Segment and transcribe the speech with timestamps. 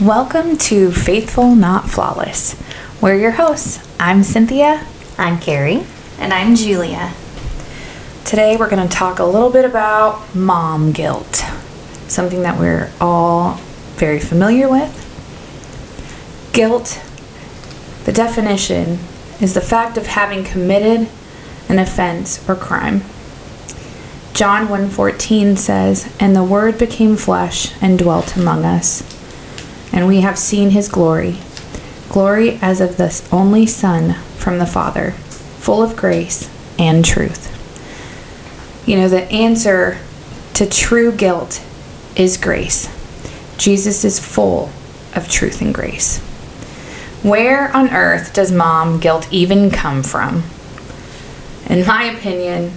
[0.00, 2.54] Welcome to Faithful Not Flawless.
[3.00, 3.84] We're your hosts.
[3.98, 4.86] I'm Cynthia.
[5.18, 5.84] I'm Carrie.
[6.20, 7.14] And I'm Julia.
[8.24, 11.44] Today we're going to talk a little bit about mom guilt,
[12.06, 13.54] something that we're all
[13.96, 14.94] very familiar with.
[16.52, 17.02] Guilt,
[18.04, 19.00] the definition,
[19.40, 21.08] is the fact of having committed
[21.68, 23.02] an offense or crime.
[24.32, 29.02] John 1:14 says, "And the word became flesh and dwelt among us,
[29.92, 31.38] and we have seen his glory,
[32.08, 35.14] glory as of the only Son from the Father,
[35.58, 37.48] full of grace and truth."
[38.86, 39.98] You know, the answer
[40.54, 41.60] to true guilt
[42.16, 42.88] is grace.
[43.58, 44.70] Jesus is full
[45.14, 46.20] of truth and grace.
[47.22, 50.44] Where on earth does mom guilt even come from?
[51.68, 52.72] In my opinion,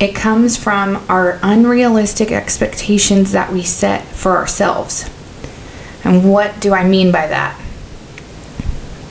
[0.00, 5.04] it comes from our unrealistic expectations that we set for ourselves.
[6.04, 7.58] And what do I mean by that?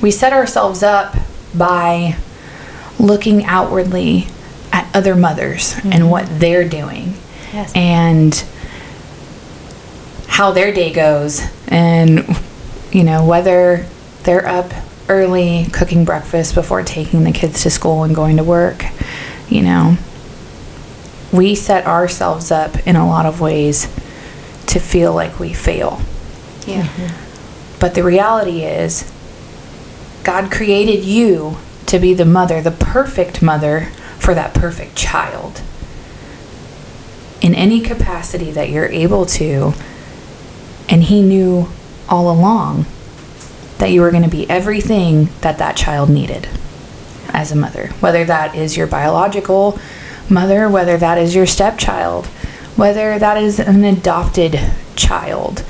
[0.01, 1.15] We set ourselves up
[1.55, 2.17] by
[2.99, 4.27] looking outwardly
[4.71, 5.93] at other mothers mm-hmm.
[5.93, 7.13] and what they're doing.
[7.53, 7.71] Yes.
[7.75, 8.33] And
[10.27, 12.25] how their day goes and
[12.91, 13.85] you know whether
[14.23, 14.71] they're up
[15.09, 18.85] early cooking breakfast before taking the kids to school and going to work
[19.49, 19.97] you know
[21.31, 23.83] we set ourselves up in a lot of ways
[24.67, 26.01] to feel like we fail.
[26.71, 27.11] Yeah.
[27.79, 29.11] But the reality is,
[30.23, 33.87] God created you to be the mother, the perfect mother
[34.19, 35.61] for that perfect child.
[37.41, 39.73] In any capacity that you're able to.
[40.87, 41.69] And He knew
[42.07, 42.85] all along
[43.79, 46.47] that you were going to be everything that that child needed
[47.29, 47.87] as a mother.
[47.99, 49.79] Whether that is your biological
[50.29, 52.27] mother, whether that is your stepchild,
[52.75, 54.59] whether that is an adopted
[54.95, 55.63] child,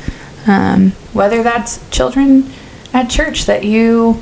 [0.48, 2.52] um, whether that's children
[2.94, 4.22] at church that you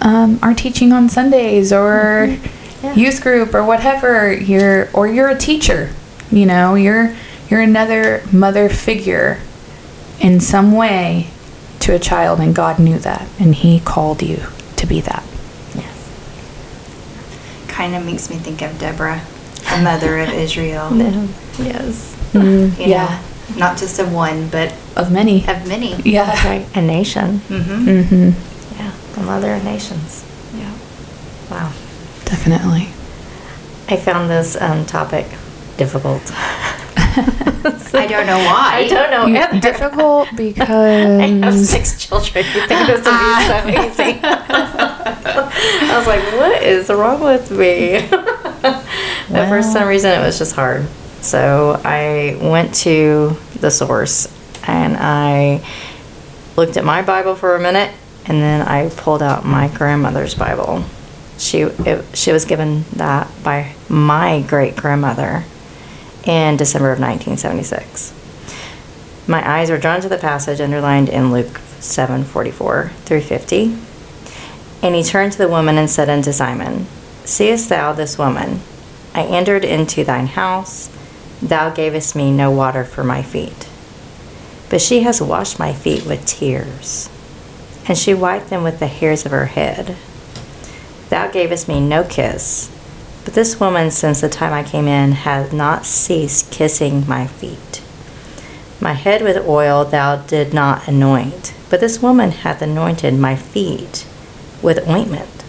[0.00, 2.86] um, are teaching on Sundays or mm-hmm.
[2.86, 2.94] yeah.
[2.94, 5.92] youth group or whatever you're or you're a teacher
[6.30, 7.14] you know you're
[7.48, 9.40] you're another mother figure
[10.20, 11.28] in some way
[11.80, 14.42] to a child and God knew that and he called you
[14.76, 15.24] to be that
[15.74, 19.22] yes kind of makes me think of Deborah
[19.70, 20.90] a mother of Israel.
[20.90, 21.28] no.
[21.58, 22.14] Yes.
[22.32, 23.20] Mm, yeah.
[23.56, 25.46] Not just of one, but of many.
[25.48, 25.96] Of many.
[26.02, 26.26] Yeah.
[26.26, 26.76] That's right.
[26.76, 27.38] A nation.
[27.48, 27.88] Mm-hmm.
[27.88, 28.78] Mm-hmm.
[28.80, 28.92] Yeah.
[29.14, 30.24] The mother of nations.
[30.54, 30.72] Yeah.
[31.50, 31.72] Wow.
[32.24, 32.88] Definitely.
[33.88, 35.26] I found this um, topic
[35.78, 36.22] difficult.
[37.94, 38.70] I don't know why.
[38.74, 39.26] I don't know.
[39.26, 42.44] You, difficult because I have six children.
[42.44, 44.20] You think this would be so easy?
[44.22, 48.06] I was like, what is wrong with me?
[48.10, 50.86] but for some reason, it was just hard.
[51.28, 54.34] So I went to the source
[54.66, 55.62] and I
[56.56, 57.92] looked at my Bible for a minute
[58.24, 60.86] and then I pulled out my grandmother's Bible.
[61.36, 65.44] She it, she was given that by my great grandmother
[66.24, 68.14] in December of 1976.
[69.28, 73.76] My eyes were drawn to the passage underlined in Luke 7:44 through 50.
[74.82, 76.86] And he turned to the woman and said unto Simon,
[77.26, 78.62] Seest thou this woman?
[79.14, 80.88] I entered into thine house.
[81.42, 83.68] Thou gavest me no water for my feet.
[84.70, 87.08] But she has washed my feet with tears,
[87.86, 89.96] and she wiped them with the hairs of her head.
[91.10, 92.70] Thou gavest me no kiss,
[93.24, 97.82] but this woman, since the time I came in, has not ceased kissing my feet.
[98.80, 104.06] My head with oil thou did not anoint, but this woman hath anointed my feet
[104.62, 105.44] with ointment.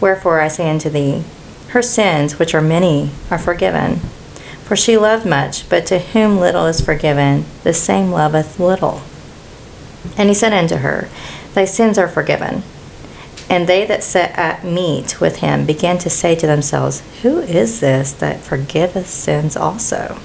[0.00, 1.24] Wherefore I say unto thee,
[1.68, 4.00] her sins, which are many, are forgiven.
[4.72, 9.02] For she loved much, but to whom little is forgiven, the same loveth little.
[10.16, 11.10] And he said unto her,
[11.52, 12.62] Thy sins are forgiven.
[13.50, 17.80] And they that sat at meat with him began to say to themselves, Who is
[17.80, 20.18] this that forgiveth sins also?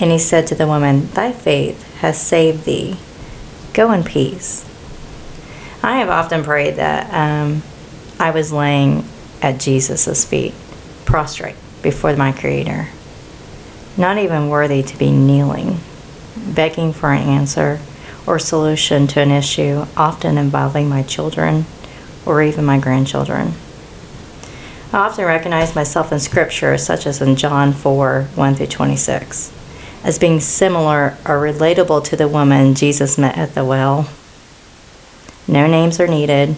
[0.00, 2.96] And he said to the woman, Thy faith has saved thee.
[3.74, 4.64] Go in peace.
[5.82, 7.62] I have often prayed that um,
[8.18, 9.04] I was laying
[9.42, 10.54] at Jesus' feet,
[11.04, 12.88] prostrate before my Creator,
[13.96, 15.78] not even worthy to be kneeling,
[16.36, 17.80] begging for an answer
[18.26, 21.66] or solution to an issue often involving my children
[22.26, 23.52] or even my grandchildren.
[24.92, 29.52] I often recognize myself in Scripture, such as in John 4 1 through 26,
[30.04, 34.08] as being similar or relatable to the woman Jesus met at the well.
[35.48, 36.56] No names are needed.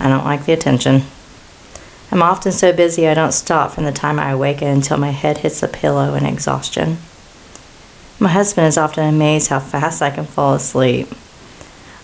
[0.00, 1.02] I don't like the attention.
[2.12, 5.38] I'm often so busy I don't stop from the time I awaken until my head
[5.38, 6.98] hits the pillow in exhaustion.
[8.18, 11.08] My husband is often amazed how fast I can fall asleep.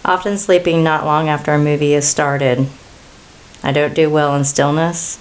[0.04, 2.68] Often sleeping not long after a movie is started.
[3.64, 5.18] I don't do well in stillness,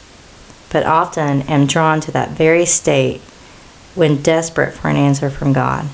[0.69, 3.21] but often am drawn to that very state
[3.95, 5.87] when desperate for an answer from God.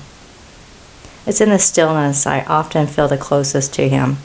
[1.26, 4.18] It's in the stillness I often feel the closest to Him.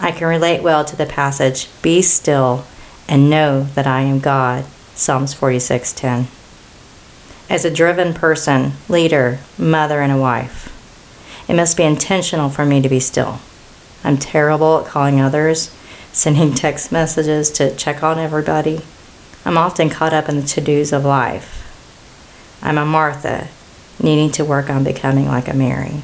[0.00, 2.64] I can relate well to the passage, Be still
[3.12, 4.64] and know that I am God,
[4.94, 6.28] Psalms 46:10.
[7.50, 10.72] As a driven person, leader, mother, and a wife,
[11.46, 13.40] it must be intentional for me to be still.
[14.02, 15.70] I'm terrible at calling others,
[16.14, 18.80] sending text messages to check on everybody.
[19.44, 21.68] I'm often caught up in the to dos of life.
[22.62, 23.48] I'm a Martha,
[24.02, 26.00] needing to work on becoming like a Mary,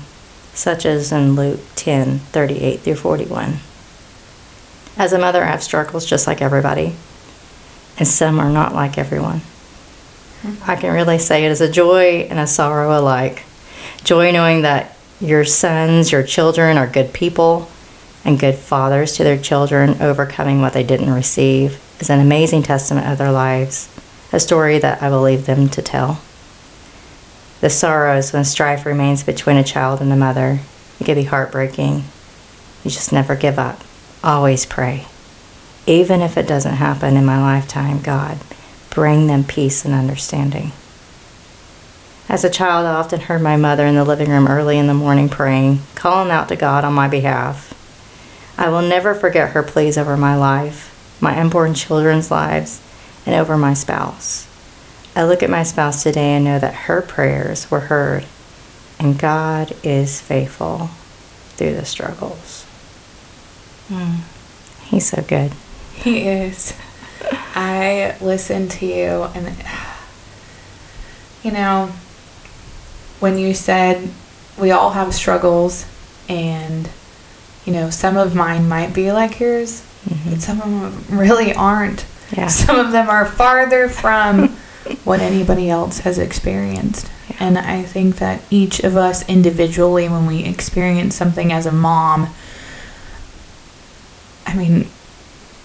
[0.52, 3.60] such as in Luke 10 38 through 41.
[4.98, 6.96] As a mother, I have struggles just like everybody,
[7.98, 9.42] and some are not like everyone.
[10.42, 10.68] Mm-hmm.
[10.68, 13.44] I can really say it is a joy and a sorrow alike.
[14.02, 17.68] Joy knowing that your sons, your children are good people
[18.24, 23.06] and good fathers to their children, overcoming what they didn't receive, is an amazing testament
[23.06, 23.88] of their lives,
[24.32, 26.20] a story that I will leave them to tell.
[27.60, 30.58] The sorrows when strife remains between a child and a mother.
[31.00, 32.04] It can be heartbreaking.
[32.84, 33.82] You just never give up.
[34.22, 35.06] Always pray.
[35.86, 38.38] Even if it doesn't happen in my lifetime, God,
[38.90, 40.72] bring them peace and understanding.
[42.28, 44.92] As a child, I often heard my mother in the living room early in the
[44.92, 47.72] morning praying, calling out to God on my behalf.
[48.58, 52.82] I will never forget her pleas over my life, my unborn children's lives,
[53.24, 54.46] and over my spouse.
[55.14, 58.26] I look at my spouse today and know that her prayers were heard,
[58.98, 60.90] and God is faithful
[61.56, 62.57] through the struggles.
[63.88, 64.20] Mm.
[64.84, 65.52] He's so good.
[65.94, 66.76] He is.
[67.54, 69.54] I listen to you, and
[71.42, 71.86] you know,
[73.20, 74.08] when you said
[74.58, 75.86] we all have struggles,
[76.28, 76.88] and
[77.64, 80.30] you know, some of mine might be like yours, mm-hmm.
[80.30, 82.06] but some of them really aren't.
[82.32, 82.48] Yeah.
[82.48, 84.48] Some of them are farther from
[85.04, 87.10] what anybody else has experienced.
[87.30, 87.36] Yeah.
[87.40, 92.28] And I think that each of us individually, when we experience something as a mom,
[94.48, 94.86] I mean,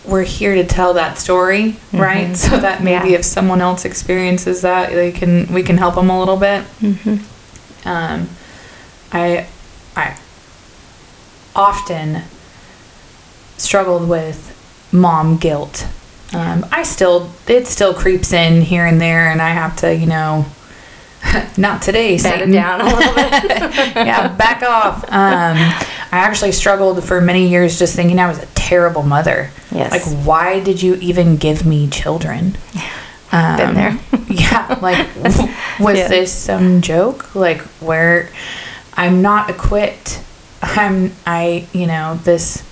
[0.06, 1.98] we're here to tell that story, mm-hmm.
[1.98, 2.38] right?
[2.44, 3.20] So that maybe yeah.
[3.20, 6.64] if someone else experiences that, they can we can help them a little bit.
[6.82, 7.88] Mm-hmm.
[7.88, 8.30] Um,
[9.12, 9.48] I
[9.96, 10.18] I
[11.56, 12.24] often
[13.58, 14.50] struggled with
[14.92, 15.88] mom guilt
[16.34, 20.08] um, I still, it still creeps in here and there, and I have to, you
[20.08, 20.46] know,
[21.58, 23.34] not today, Set it down a little bit.
[23.96, 25.04] yeah, back off.
[25.10, 25.58] Um,
[26.14, 29.50] I actually struggled for many years just thinking I was a terrible mother.
[29.72, 29.92] Yes.
[29.92, 32.56] Like, why did you even give me children?
[33.36, 34.00] Um, Been there.
[34.28, 34.78] yeah.
[34.80, 35.08] Like,
[35.80, 36.08] was yeah.
[36.08, 37.34] this some joke?
[37.34, 38.30] Like, where
[38.94, 40.22] I'm not equipped.
[40.62, 42.64] I'm, I, you know, this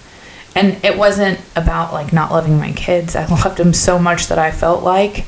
[0.53, 3.15] and it wasn't about like not loving my kids.
[3.15, 5.25] I loved them so much that I felt like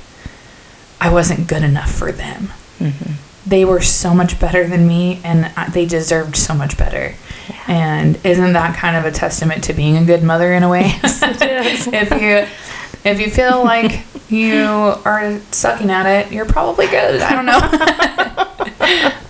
[1.01, 2.49] I wasn't good enough for them.
[2.77, 3.13] Mm-hmm.
[3.49, 7.15] They were so much better than me, and they deserved so much better.
[7.49, 7.63] Yeah.
[7.67, 10.93] And isn't that kind of a testament to being a good mother in a way?
[11.03, 12.47] Yes, if you
[13.09, 17.21] if you feel like you are sucking at it, you're probably good.
[17.21, 17.59] I don't know.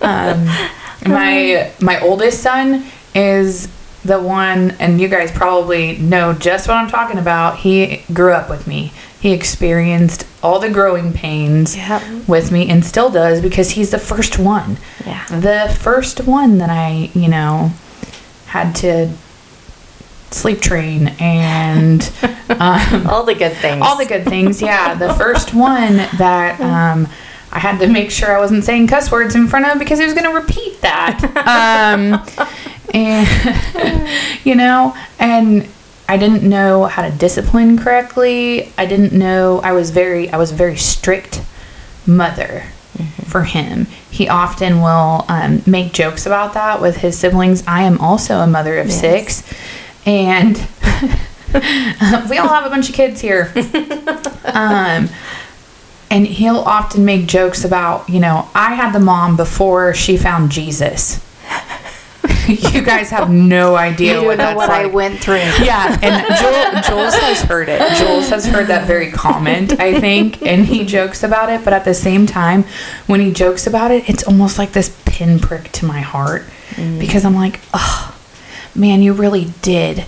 [0.00, 3.68] um, my my oldest son is
[4.04, 7.58] the one, and you guys probably know just what I'm talking about.
[7.58, 8.92] He grew up with me.
[9.20, 12.02] He experienced all the growing pains yep.
[12.28, 14.76] with me and still does because he's the first one.
[15.06, 15.24] Yeah.
[15.28, 17.72] The first one that I, you know,
[18.54, 19.10] had to
[20.30, 22.08] sleep train and
[22.50, 23.82] um, all the good things.
[23.82, 24.94] All the good things, yeah.
[24.94, 27.08] The first one that um,
[27.50, 30.04] I had to make sure I wasn't saying cuss words in front of because he
[30.04, 31.18] was going to repeat that.
[31.34, 32.24] Um,
[32.94, 34.08] and
[34.44, 35.68] you know, and
[36.08, 38.72] I didn't know how to discipline correctly.
[38.78, 41.42] I didn't know I was very I was a very strict
[42.06, 43.22] mother mm-hmm.
[43.24, 43.86] for him.
[44.10, 47.64] He often will um, make jokes about that with his siblings.
[47.66, 49.00] I am also a mother of yes.
[49.00, 49.54] six,
[50.06, 50.56] and
[52.30, 53.52] we all have a bunch of kids here.
[54.44, 55.08] um,
[56.10, 60.52] and he'll often make jokes about, you know, I had the mom before she found
[60.52, 61.20] Jesus.
[62.48, 64.82] you guys have no idea what know what like.
[64.82, 65.34] I went through.
[65.64, 67.78] Yeah, and Joel, Jules has heard it.
[67.96, 71.64] Jules has heard that very comment, I think, and he jokes about it.
[71.64, 72.64] But at the same time,
[73.06, 76.98] when he jokes about it, it's almost like this pinprick to my heart mm.
[77.00, 78.16] because I'm like, oh,
[78.74, 80.04] man, you really did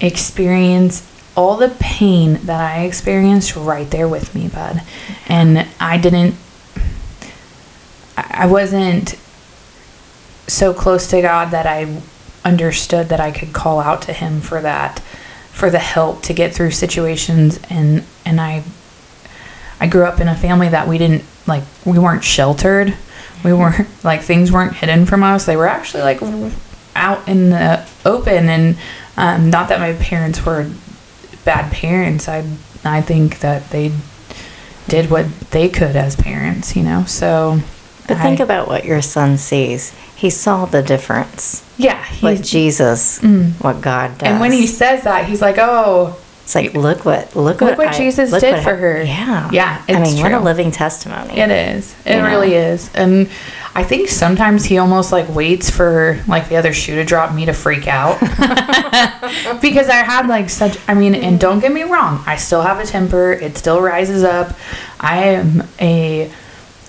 [0.00, 4.82] experience all the pain that I experienced right there with me, bud.
[5.26, 6.36] And I didn't,
[8.16, 9.18] I wasn't
[10.46, 12.00] so close to God that I
[12.44, 14.98] understood that I could call out to him for that
[15.52, 18.62] for the help to get through situations and and I
[19.80, 22.94] I grew up in a family that we didn't like we weren't sheltered.
[23.44, 25.46] We weren't like things weren't hidden from us.
[25.46, 26.20] They were actually like
[26.96, 28.76] out in the open and
[29.16, 30.70] um, not that my parents were
[31.44, 32.28] bad parents.
[32.28, 32.44] I
[32.84, 33.92] I think that they
[34.88, 37.04] did what they could as parents, you know.
[37.06, 37.60] So
[38.06, 39.94] But think I- about what your son sees.
[40.24, 41.62] He saw the difference.
[41.76, 43.52] yeah, What Jesus, Mm.
[43.60, 44.26] what God does.
[44.26, 47.88] and when he says that, he's like, "Oh, it's like, look what, look, Look what
[47.88, 49.02] I- Jesus look did what for her.
[49.02, 51.38] Yeah, Yeah, I mean, what a living testimony.
[51.38, 51.94] It is.
[52.06, 52.28] It You know?
[52.30, 52.88] really is.
[52.94, 53.28] And
[53.74, 57.44] I think sometimes he almost like waits for like the other shoe to drop me
[57.44, 58.18] to freak out.
[59.60, 62.78] because I had like such I mean, and don't get me wrong, I still have
[62.80, 63.32] a temper.
[63.32, 64.56] It still rises up.
[65.00, 66.30] I am a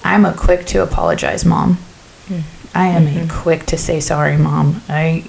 [0.06, 1.80] I'm a quick to apologize mom.
[2.76, 4.82] I am a quick to say sorry mom.
[4.90, 5.24] I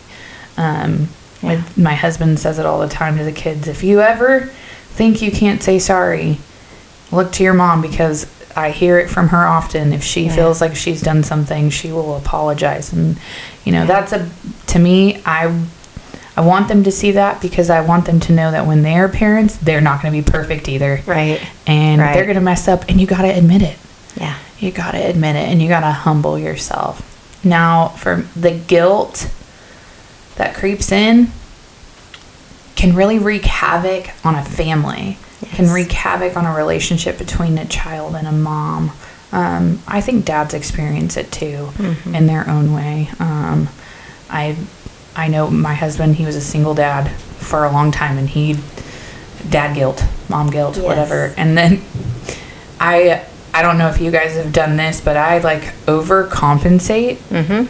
[0.59, 1.09] um
[1.43, 1.63] my, Yeah.
[1.77, 3.69] my husband says it all the time to the kids.
[3.69, 4.51] If you ever
[4.91, 6.39] think you can't say sorry,
[7.13, 8.27] look to your mom because
[8.57, 9.93] I hear it from her often.
[9.93, 10.35] If she Yeah.
[10.35, 12.93] feels like she's done something, she will apologize.
[12.93, 13.17] And
[13.65, 14.29] you know, that's a
[14.69, 15.53] to me, I
[16.39, 19.09] I want them to see that because I want them to know that when they're
[19.09, 21.01] parents, they're not going to be perfect either.
[21.07, 21.41] Right.
[21.67, 22.13] And Right.
[22.13, 23.77] they're going to mess up and you got to admit it.
[24.21, 24.35] Yeah.
[24.59, 27.01] You got to admit it and you got to humble yourself.
[27.45, 29.31] Now, for the guilt
[30.37, 31.31] that creeps in
[32.75, 35.19] can really wreak havoc on a family.
[35.53, 38.93] Can wreak havoc on a relationship between a child and a mom.
[39.33, 42.15] Um, I think dads experience it too Mhm.
[42.15, 43.09] in their own way.
[43.19, 43.69] Um,
[44.31, 44.57] I
[45.19, 46.17] I know my husband.
[46.17, 48.59] He was a single dad for a long time, and he
[49.49, 50.85] dad guilt, mom guilt, Yes.
[50.85, 51.33] whatever.
[51.39, 51.81] And then
[52.79, 53.23] I
[53.57, 57.65] I don't know if you guys have done this, but I like overcompensate Mm-hmm.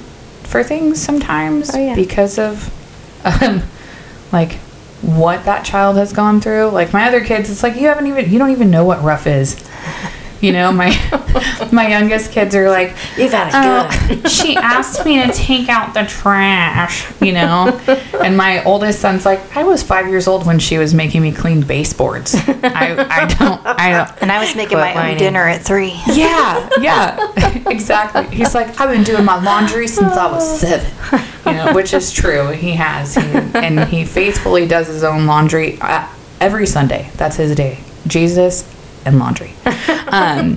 [0.44, 1.94] for things sometimes Oh, yeah.
[1.94, 2.72] because of
[3.24, 3.62] um,
[4.32, 4.54] like
[5.02, 6.70] what that child has gone through.
[6.70, 9.26] Like my other kids, it's like you haven't even you don't even know what rough
[9.26, 9.54] is.
[10.46, 10.90] You know, my
[11.72, 15.92] my youngest kids are like, You've had it "Uh, she asked me to take out
[15.92, 17.76] the trash, you know,
[18.22, 21.32] and my oldest son's like, I was five years old when she was making me
[21.32, 22.36] clean baseboards.
[22.36, 24.22] I, I don't, I don't.
[24.22, 25.14] And I was making my whining.
[25.14, 26.00] own dinner at three.
[26.12, 27.32] Yeah, yeah,
[27.66, 28.32] exactly.
[28.32, 30.88] He's like, I've been doing my laundry since I was seven,
[31.44, 32.50] you know, which is true.
[32.52, 36.06] He has, he, and he faithfully does his own laundry uh,
[36.40, 37.10] every Sunday.
[37.16, 37.80] That's his day.
[38.06, 38.75] Jesus
[39.06, 39.54] and laundry.
[40.08, 40.56] Um,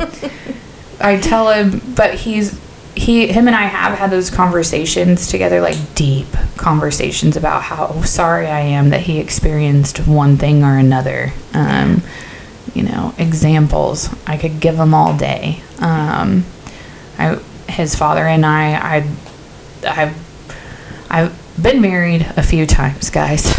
[0.99, 2.59] I tell him, but he's
[2.95, 6.27] he, him, and I have had those conversations together, like deep
[6.57, 11.31] conversations about how sorry I am that he experienced one thing or another.
[11.53, 12.03] Um,
[12.73, 14.13] you know, examples.
[14.27, 15.61] I could give them all day.
[15.79, 16.45] Um,
[17.17, 17.35] I,
[17.67, 18.95] his father and I, I,
[19.87, 23.45] I've, I've been married a few times, guys.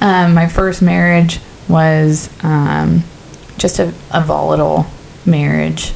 [0.00, 3.02] um, my first marriage was um,
[3.58, 4.86] just a, a volatile
[5.26, 5.90] marriage.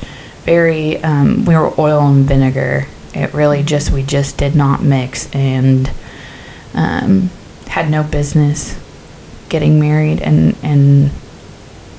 [0.44, 2.87] Very, um, we were oil and vinegar.
[3.14, 5.90] It really just, we just did not mix and
[6.75, 7.30] um,
[7.66, 8.78] had no business
[9.48, 11.10] getting married and and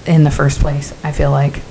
[0.06, 1.62] in the first place i feel like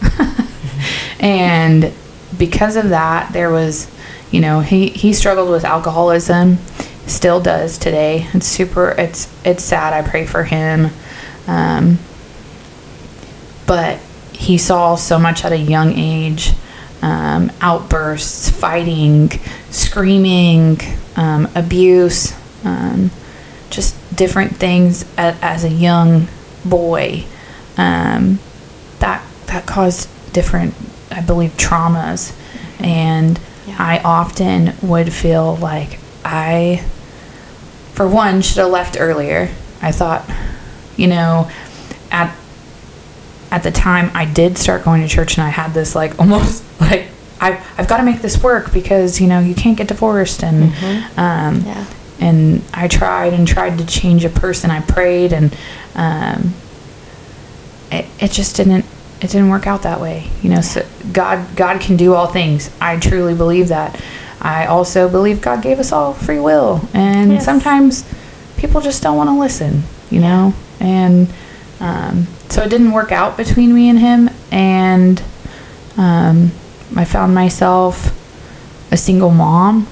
[1.21, 1.93] and
[2.37, 3.91] because of that there was
[4.31, 6.59] you know he he struggled with alcoholism
[7.07, 10.91] still does today it's super it's it's sad i pray for him
[11.49, 11.99] um
[13.67, 13.99] but
[14.33, 16.53] he saw so much at a young age
[17.03, 19.31] um, outbursts fighting
[19.71, 20.79] screaming
[21.17, 23.11] um, abuse um,
[23.71, 26.27] just different things a, as a young
[26.65, 27.25] boy.
[27.77, 28.41] Um,
[28.99, 30.75] that that caused different
[31.13, 32.33] i believe traumas.
[32.81, 33.77] And Yeah.
[33.79, 36.85] i often would feel like i
[37.93, 39.51] for one should have left earlier.
[39.83, 40.29] I thought
[40.99, 41.51] you know
[42.11, 42.35] at
[43.51, 46.63] at the time I did start going to church and I had this like almost
[46.81, 47.07] like
[47.41, 50.65] I I've got to make this work because you know you can't get divorced and
[51.17, 51.87] um Yeah.
[52.21, 54.71] and I tried and tried to change a person.
[54.71, 55.57] I prayed and
[55.95, 56.53] um
[57.91, 58.85] it, it just didn't
[59.21, 62.71] it didn't work out that way you know so God God can do all things.
[62.81, 64.01] I truly believe that.
[64.41, 66.81] I also believe God gave us all free will.
[66.95, 67.45] And Yes.
[67.45, 68.05] sometimes
[68.57, 71.29] people just don't want to listen you know and
[71.81, 75.23] um, so it didn't work out between me and him and
[75.97, 76.51] um,
[76.97, 78.15] I found myself
[78.93, 79.87] a single mom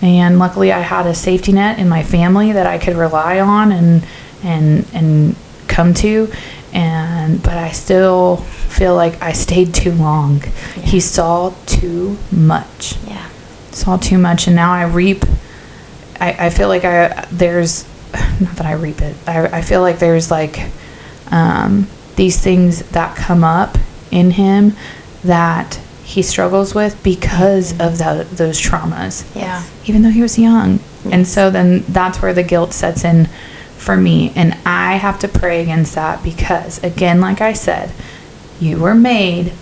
[0.00, 3.72] and luckily I had a safety net in my family that I could rely on
[3.72, 4.04] and
[4.42, 5.36] and and
[5.68, 6.30] come to
[6.72, 8.38] and but I still
[8.72, 10.40] feel like I stayed too long.
[10.82, 12.96] He saw too much.
[13.06, 13.28] Yeah.
[13.70, 15.24] saw too much, and now I reap.
[16.18, 17.84] I, I feel like I there's
[18.40, 19.16] not that I reap it.
[19.26, 20.68] I, I feel like there's like
[21.30, 23.78] um, these things that come up
[24.10, 24.74] in him
[25.24, 29.62] that he struggles with because of tho- those traumas Yeah.
[29.86, 30.80] even though he was young.
[31.10, 33.26] And so then that's where the guilt sets in
[33.78, 34.32] for me.
[34.36, 37.90] And I have to pray against that because, again, like I said,
[38.60, 39.52] you were made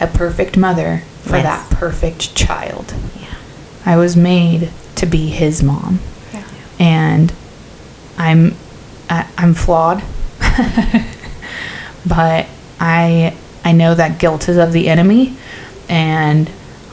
[0.00, 1.44] a perfect mother for Yes.
[1.44, 2.94] that perfect child.
[3.18, 3.34] Yeah.
[3.86, 6.00] I was made to be his mom.
[6.78, 7.32] And
[8.16, 8.54] I'm
[9.10, 10.02] I, I'm flawed.
[12.06, 12.46] but
[12.80, 15.36] I I know that guilt is of the enemy
[15.88, 16.50] and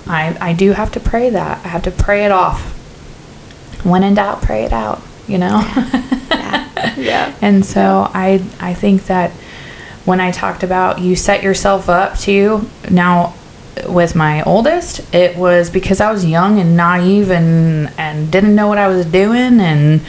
[0.07, 1.65] I I do have to pray that.
[1.65, 2.73] I have to pray it off.
[3.83, 5.61] When in doubt, pray it out, you know?
[6.29, 6.61] Yeah.
[6.97, 7.33] Yeah.
[7.41, 9.31] And so I I think that
[10.05, 13.33] when I talked about you set yourself up to now
[13.87, 18.67] with my oldest, it was because I was young and naive and and didn't know
[18.67, 20.01] what I was doing and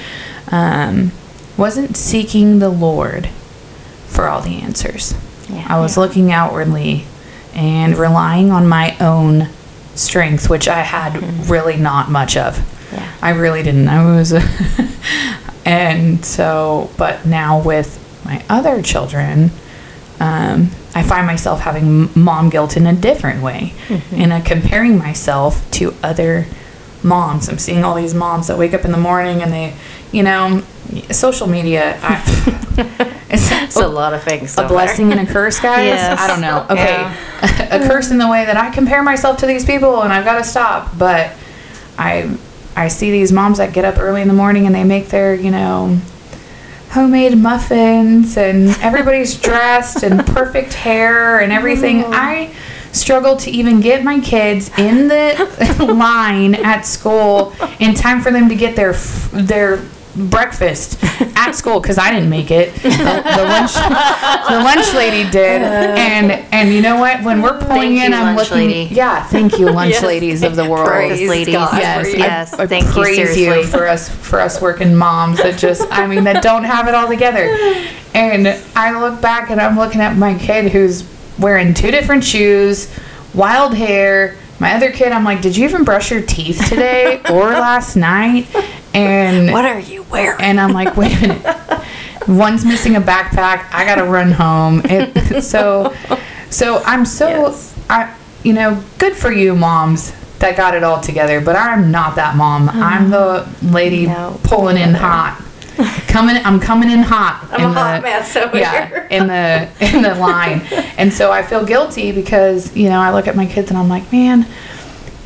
[0.51, 1.13] um,
[1.57, 3.29] wasn't seeking the Lord
[4.07, 5.15] for all the answers.
[5.49, 5.67] Yeah.
[5.69, 7.05] I was looking outwardly
[7.55, 9.49] and relying on my own
[9.95, 12.59] strength, which I had really not much of.
[12.93, 13.13] Yeah.
[13.23, 13.89] I really didn't.
[13.89, 14.33] I was,
[15.65, 19.51] and so, but now with my other children,
[20.21, 23.75] um, I find myself having mom guilt in a different way,
[24.13, 26.47] in a comparing myself to other
[27.03, 27.49] moms.
[27.49, 29.75] I'm seeing all these moms that wake up in the morning and they,
[30.13, 30.63] you know,
[31.11, 31.99] social media.
[32.03, 34.57] I, it's, It's a lot of things.
[34.57, 35.87] a over blessing and a curse, guys.
[35.87, 36.19] Yes.
[36.19, 36.67] I don't know.
[36.71, 40.25] Okay, a curse in the way that I compare myself to these people, and I've
[40.25, 40.97] got to stop.
[40.97, 41.33] But
[41.99, 42.37] I,
[42.75, 45.35] I see these moms that get up early in the morning and they make their,
[45.35, 45.99] you know,
[46.91, 52.05] homemade muffins, and everybody's dressed and perfect hair and everything.
[52.05, 52.11] Oh.
[52.13, 52.55] I
[52.93, 58.49] struggle to even get my kids in the line at school in time for them
[58.49, 59.83] to get their f- their
[60.17, 61.03] breakfast
[61.37, 62.75] at school because I didn't make it.
[62.75, 65.67] The, the lunch the lunch lady did, uh,
[65.99, 67.23] and and you know what?
[67.23, 68.69] When we're pulling Thank in, you, I'm lunch looking.
[68.69, 68.95] lady.
[68.95, 70.03] Yeah, thank you, lunch Yes.
[70.03, 70.89] ladies of the world.
[70.89, 71.55] Praise ladies.
[71.55, 73.71] God Yes, for I- Yes, I, thank praise you, seriously.
[73.71, 77.09] for us for us working moms that just I mean that don't have it all
[77.09, 77.55] together.
[78.15, 81.05] And I look back and I'm looking at my kid who's
[81.39, 82.91] wearing two different shoes,
[83.35, 84.37] wild hair.
[84.59, 88.47] My other kid, I'm like, did you even brush your teeth today or last night?
[88.97, 90.41] And What are you wearing?
[90.41, 91.83] and I'm like, wait a minute.
[92.29, 93.69] One's missing a backpack.
[93.73, 94.83] I gotta run home.
[94.85, 95.95] It, so,
[96.51, 97.75] so I'm so, Yes.
[97.89, 101.41] I, you know, good for you, moms that got it all together.
[101.41, 102.69] But I'm not that mom.
[102.69, 102.83] Mm-hmm.
[102.83, 104.39] I'm the lady No.
[104.45, 105.43] pulling in hot.
[106.09, 107.47] Coming, I'm coming in hot.
[107.53, 109.07] I'm in a hot mess over yeah, here.
[109.11, 110.61] in the in the line,
[110.97, 113.89] and so I feel guilty because you know I look at my kids and I'm
[113.91, 114.47] like, man,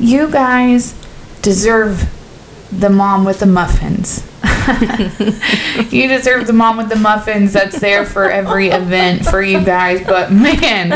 [0.00, 0.94] you guys
[1.40, 2.10] deserve
[2.72, 4.26] the mom with the muffins.
[5.92, 10.04] you deserve the mom with the muffins that's there for every event for you guys.
[10.06, 10.90] But man,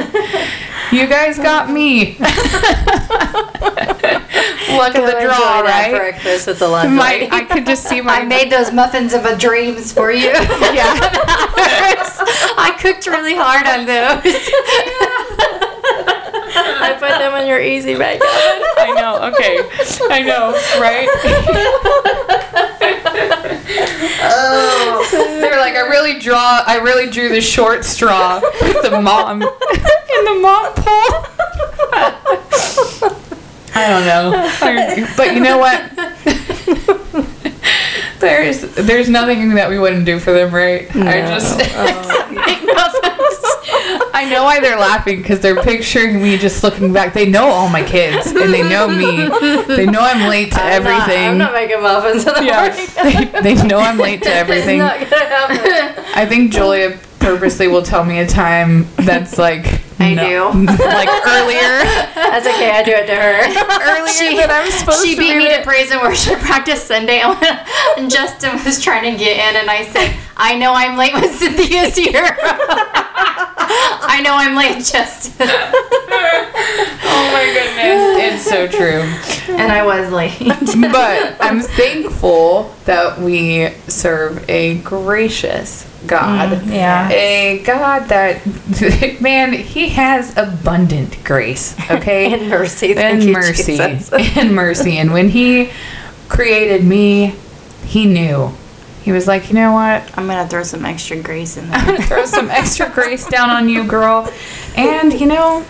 [0.92, 2.16] you guys got me.
[4.70, 5.90] Luck of the draw, right?
[5.90, 7.28] breakfast with the lunch My.
[7.30, 8.20] I could just see my.
[8.20, 10.28] I made those muffins of a dreams for you.
[10.28, 10.98] yeah.
[12.56, 14.50] I cooked really hard on those.
[16.56, 18.20] I put them in your easy bag.
[18.22, 19.22] I know.
[19.32, 19.58] Okay.
[20.10, 20.52] I know.
[20.80, 21.08] Right.
[24.22, 25.08] oh.
[25.40, 26.62] They're like, I really draw.
[26.66, 31.26] I really drew the short straw with the mom in the mom pole.
[33.76, 34.30] I don't know.
[35.16, 35.90] But you know what?
[38.20, 40.88] There's there's nothing that we wouldn't do for them, right?
[40.96, 43.10] I just oh.
[44.16, 47.12] I know why they're laughing because they're picturing me just looking back.
[47.14, 49.28] They know all my kids and they know me.
[49.74, 51.28] They know I'm late to I'm not- everything.
[51.30, 53.32] I'm not making muffins in the yeah, morning.
[53.42, 54.80] they, they know I'm late to everything.
[54.84, 55.24] It's not gonna
[55.58, 56.04] happen.
[56.14, 60.66] I think Julia purposely will tell me a time that's like I no- do.
[60.66, 61.82] like earlier,
[62.14, 62.70] That's okay.
[62.70, 63.90] I do it to her.
[63.98, 65.20] earlier She- than I'm supposed She to.
[65.20, 65.58] beat me it.
[65.58, 67.20] to praise and worship practice Sunday,
[67.96, 71.32] and Justin was trying to get in, and I said, "I know I'm late when
[71.32, 72.36] Cynthia's here.
[73.68, 75.48] I know I'm late, Justin."
[77.06, 79.02] Oh my goodness, it's so true.
[79.54, 80.38] And I was late.
[80.92, 86.58] but I'm thankful that we serve a gracious God.
[86.58, 87.08] Mm, yeah.
[87.10, 88.44] A God that,
[89.20, 92.32] man, He has abundant grace, okay?
[92.32, 92.94] And mercy.
[92.94, 93.76] Thank and you, mercy.
[93.76, 94.12] Jesus.
[94.36, 94.98] and mercy.
[94.98, 95.70] And when He
[96.28, 97.34] created me,
[97.84, 98.52] He knew.
[99.04, 100.02] He was like, you know what?
[100.18, 101.78] I'm gonna throw some extra grace in there.
[101.78, 104.32] I'm gonna throw some extra grace down on you, girl.
[104.76, 105.64] And you know,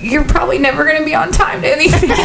[0.00, 2.10] you're probably never to be on time to anything.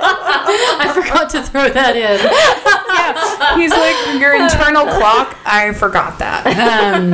[0.00, 2.20] I forgot to throw that in.
[2.20, 6.46] yeah, He's like, your internal clock, I forgot that.
[6.46, 7.10] Um,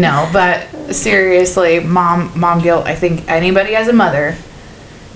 [0.00, 4.36] no, but seriously, mom, mom guilt, I think anybody as a mother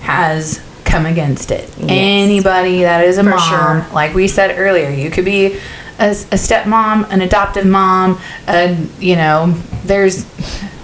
[0.01, 0.61] has
[0.91, 1.73] come against it.
[1.79, 3.93] Anybody that is a mom, sure.
[3.93, 5.55] like we said earlier, you could be
[5.97, 9.53] a, a stepmom, an adoptive mom, and you know,
[9.85, 10.25] there's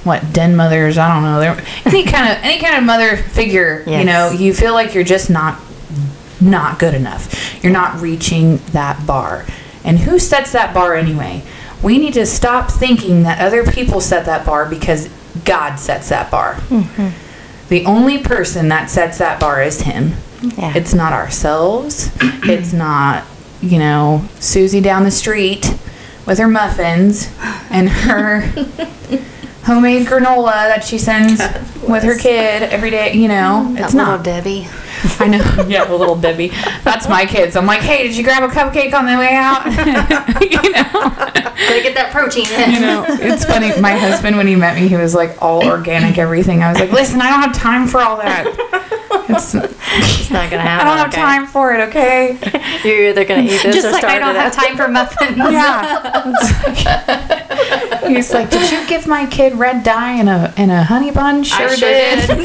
[0.04, 0.98] what den mothers.
[0.98, 1.40] I don't know.
[1.40, 3.84] There, any kind of any kind of mother figure.
[3.86, 5.60] You know, you feel like you're just not
[6.40, 7.64] not good enough.
[7.64, 9.46] You're not reaching that bar.
[9.84, 11.44] And who sets that bar anyway?
[11.84, 15.10] We need to stop thinking that other people set that bar because
[15.46, 16.56] God sets that bar.
[16.56, 17.27] Mm-hmm.
[17.70, 20.14] The only person that sets that bar is Him.
[20.42, 20.74] Yeah.
[20.76, 22.12] It's not ourselves.
[22.22, 23.26] it's not,
[23.62, 25.76] you know, Susie down the street
[26.26, 27.34] with her muffins
[27.70, 28.42] and her
[29.64, 31.40] homemade granola that she sends
[31.88, 33.14] with her kid every day.
[33.14, 34.24] You know, it's not.
[34.24, 34.68] Debbie.
[35.20, 35.44] I know.
[35.68, 36.50] Yeah, the little Debbie.
[36.84, 37.56] That's my kids.
[37.56, 39.66] I'm like, hey, did you grab a cupcake on the way out?
[40.42, 40.92] you know.
[40.92, 42.72] Gotta get that protein in.
[42.76, 43.80] You know, it's funny.
[43.82, 46.64] My husband, when he met me, he was like all organic, everything.
[46.64, 48.46] I was like, listen, I don't have time for all that.
[49.30, 50.88] It's, It's not gonna happen.
[50.88, 51.22] I don't have okay?
[51.22, 51.82] time for it.
[51.90, 52.38] Okay.
[52.84, 55.38] You're either gonna eat this Just or like I don't have time for muffins.
[55.38, 56.32] Yeah.
[56.32, 56.44] It's
[56.94, 61.12] like- he's like, did you give my kid red dye in a in a honey
[61.12, 61.44] bun?
[61.44, 62.30] Sure, sure did.
[62.30, 62.40] and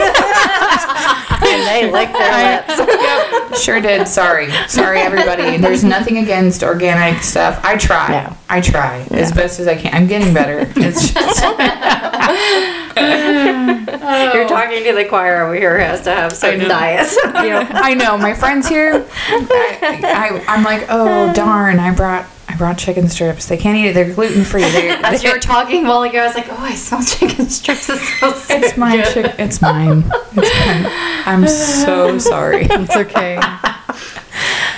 [1.69, 2.79] they lick their lips.
[2.79, 4.09] yep, sure did.
[4.09, 5.57] Sorry, sorry, everybody.
[5.57, 7.65] There's nothing against organic stuff.
[7.65, 8.09] I try.
[8.09, 8.37] No.
[8.49, 9.95] I try as best as I can.
[9.95, 10.71] I'm getting better.
[10.83, 11.43] It's just
[14.35, 16.69] You're talking to the choir over here who has to have certain know.
[16.69, 17.17] diets.
[17.25, 19.07] I know my friends here.
[19.29, 21.79] I, I, I'm like, oh darn!
[21.79, 22.27] I brought
[22.63, 23.47] I brought chicken strips.
[23.49, 23.93] They can't eat it.
[23.95, 24.63] They're gluten free.
[24.65, 27.89] As you were talking a while ago, I was like, oh, I smell chicken strips.
[27.89, 29.03] It smells so It's mine.
[29.13, 30.05] Chick- it's mine.
[30.37, 30.87] It's mine.
[31.27, 32.67] I'm so sorry.
[32.71, 33.37] It's okay.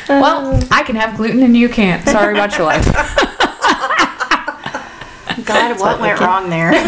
[0.08, 2.02] Well, I can have gluten and you can't.
[2.08, 2.84] Sorry about your life.
[5.44, 6.72] God, what went wrong there?
[6.72, 6.78] he,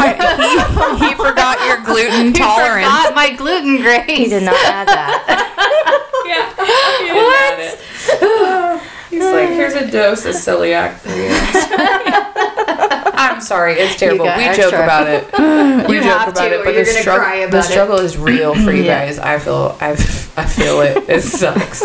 [1.05, 2.87] he forgot your gluten You tolerance.
[2.87, 4.05] forgot my gluten grace.
[4.07, 6.23] he did not add that.
[6.25, 7.13] yeah.
[7.13, 8.66] What?
[9.21, 11.29] He's like, here's a dose of celiac for you.
[13.19, 14.25] I'm sorry, it's terrible.
[14.25, 14.65] We extra.
[14.65, 15.27] joke about it.
[15.89, 17.59] We You joke have about to, it, but you're the gonna struggle, cry the about
[17.65, 17.71] it.
[17.71, 19.05] struggle is real for you Yeah.
[19.05, 19.19] guys.
[19.19, 21.09] I feel, I, I feel it.
[21.09, 21.83] It sucks.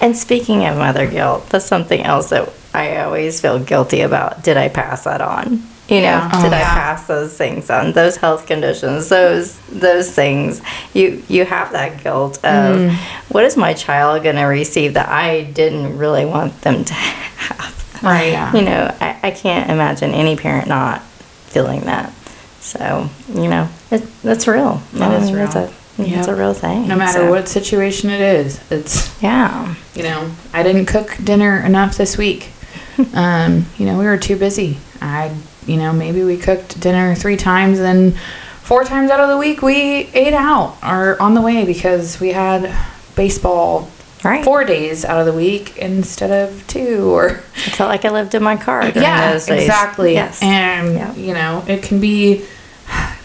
[0.00, 4.42] And speaking of mother guilt, that's something else that I always feel guilty about.
[4.42, 5.62] Did I pass that on?
[5.88, 6.42] You know, Yeah.
[6.42, 6.74] did Oh, I yeah.
[6.74, 7.92] pass those things on?
[7.92, 10.62] Those health conditions, those those things.
[10.94, 12.94] You you have that guilt of Mm.
[13.28, 16.94] what is my child going to receive that I didn't really want them to
[17.48, 17.98] have.
[18.02, 18.32] Right.
[18.32, 18.52] Yeah.
[18.54, 21.02] You know, I, I can't imagine any parent not
[21.46, 22.12] feeling that.
[22.60, 24.80] So you know, it, that's real.
[24.94, 25.64] That is I mean, It's real.
[25.64, 25.70] a
[26.18, 26.88] it's a real thing.
[26.88, 29.74] No matter so, what situation it is, it's Yeah.
[29.94, 32.48] you know, I didn't cook dinner enough this week.
[33.14, 34.78] um, you know, we were too busy.
[35.00, 35.32] I,
[35.66, 38.16] you know, maybe we cooked dinner three times and
[38.62, 42.30] four times out of the week we ate out or on the way because we
[42.32, 42.72] had
[43.16, 43.88] baseball
[44.24, 44.44] Right.
[44.44, 48.36] four days out of the week instead of two or I felt like I lived
[48.36, 49.62] in my car during yeah those days.
[49.62, 50.40] exactly Yes.
[50.40, 51.12] and Yeah.
[51.16, 52.44] you know it can be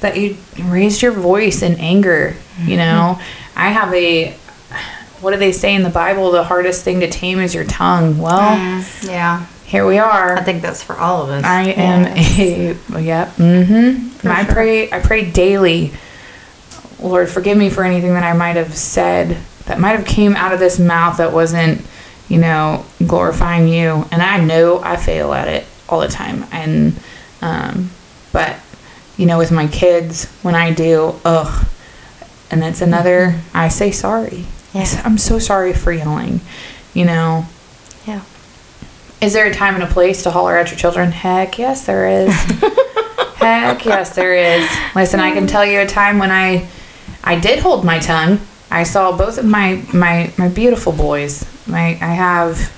[0.02, 3.20] that you raised your voice in anger you know
[3.56, 4.32] i have a
[5.22, 8.18] what do they say in the bible the hardest thing to tame is your tongue
[8.18, 11.44] well Mm, yeah, here we are I think that's for all of us.
[11.44, 13.36] I am a yep.
[13.36, 14.26] Mm-hmm.
[14.26, 14.54] I sure.
[14.54, 14.92] pray.
[14.92, 15.92] I pray daily.
[17.02, 20.54] Lord, forgive me for anything that I might have said that might have came out
[20.54, 21.86] of this mouth that wasn't,
[22.30, 24.06] you know, glorifying you.
[24.10, 26.46] And I know I fail at it all the time.
[26.54, 26.98] And,
[27.42, 27.92] um,
[28.32, 28.58] but
[29.18, 31.68] you know, with my kids, when I do, ugh,
[32.50, 33.38] and it's another.
[33.54, 34.46] I say sorry.
[34.72, 36.40] Say, I'm so sorry for yelling.
[36.94, 37.46] You know.
[39.22, 41.12] Is there a time and a place to holler at your children?
[41.12, 42.34] Heck yes, there is.
[43.38, 44.70] Heck yes, there is.
[44.96, 46.68] Listen, I can tell you a time when I,
[47.24, 48.40] I did hold my tongue.
[48.70, 51.46] I saw both of my my my beautiful boys.
[51.68, 52.74] My I have,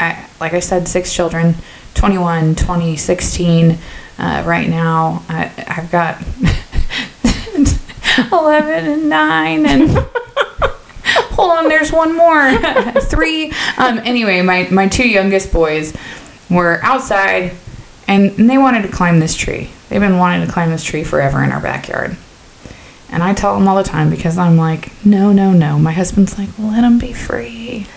[0.00, 1.54] I like I said, six children,
[1.94, 3.78] 21, 20, 16.
[4.18, 6.22] Uh, right now, I, I've got
[8.32, 9.90] 11 and 9 and
[11.40, 12.52] hold on there's one more.
[13.02, 13.52] Three.
[13.78, 15.96] Um anyway my my two youngest boys
[16.50, 17.52] were outside
[18.06, 19.70] and, and they wanted to climb this tree.
[19.88, 22.16] They've been wanting to climb this tree forever in our backyard.
[23.12, 25.78] And i tell them all the time because i'm like no no no.
[25.78, 27.86] My husband's like let them be free.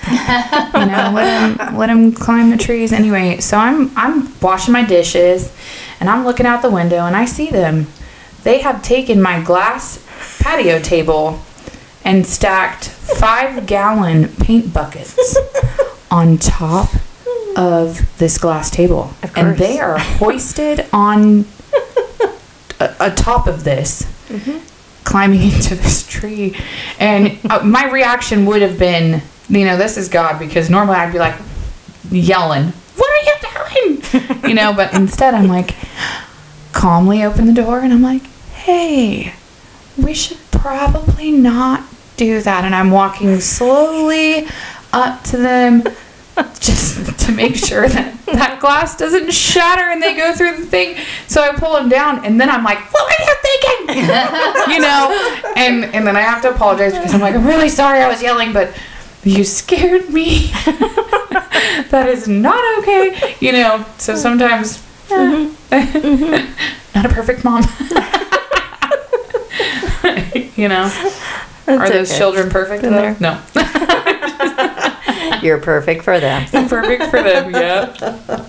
[0.74, 2.94] You know let them let them climb the trees.
[2.94, 5.54] Anyway so i'm i'm washing my dishes
[6.00, 7.88] and i'm looking out the window and i see them.
[8.44, 10.00] They have taken my glass
[10.40, 11.42] patio table
[12.06, 15.38] and stacked five gallon paint buckets
[16.12, 16.90] on top
[17.56, 19.14] of this glass table.
[19.36, 21.46] And they are hoisted on
[22.80, 24.08] a, a top of this,
[25.04, 26.56] climbing into this tree.
[27.00, 31.14] And uh, my reaction would have been, you know, this is God, because normally I'd
[31.14, 31.36] be like
[32.10, 34.44] yelling, What are you doing?
[34.50, 35.76] you know, but instead I'm like,
[36.72, 39.34] calmly open the door and I'm like, Hey,
[39.98, 41.84] we should probably not
[42.26, 42.66] do that.
[42.66, 44.48] And I'm walking slowly
[44.92, 45.84] up to them
[46.60, 50.98] just to make sure that that glass doesn't shatter and they go through the thing.
[51.28, 54.04] So I pull them down and then I'm like, what were you thinking?
[54.74, 55.44] you know?
[55.56, 58.22] And, and then I have to apologize because I'm like, I'm really sorry I was
[58.22, 58.76] yelling, but
[59.24, 60.48] you scared me.
[61.90, 63.36] that is not okay.
[63.40, 65.52] You know, so sometimes, eh,
[66.96, 67.64] not a perfect mom.
[70.56, 70.90] you know?
[71.68, 72.18] Are those okay.
[72.18, 72.82] children perfect?
[72.82, 73.14] Been though?
[73.14, 73.18] there.
[73.20, 73.42] No.
[75.42, 76.46] You're perfect for them.
[76.70, 77.94] perfect for them, yeah.
[78.00, 78.46] Uh,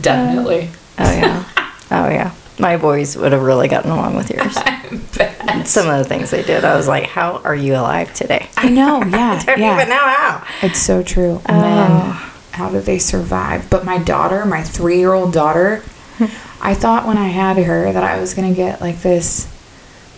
[0.00, 0.70] Definitely.
[0.98, 1.44] Oh yeah.
[1.90, 2.34] Oh yeah.
[2.58, 4.54] My boys would have really gotten along with yours.
[5.68, 8.68] Some of the things they did, I was like, "How are you alive today?" I
[8.68, 9.42] know, yeah.
[9.44, 9.74] Don't yeah.
[9.74, 10.46] even know how.
[10.62, 11.40] It's so true.
[11.46, 12.32] And then oh.
[12.52, 13.68] how do they survive?
[13.70, 15.82] But my daughter, my three year old daughter,
[16.16, 16.26] hmm.
[16.60, 19.46] I thought when I had her that I was gonna get like this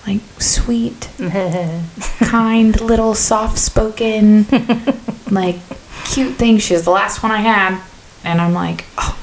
[0.06, 1.08] like sweet,
[2.20, 4.46] kind, little soft spoken,
[5.30, 5.56] like
[6.04, 6.58] cute thing.
[6.58, 7.80] She was the last one I had.
[8.24, 9.18] And I'm like, oh,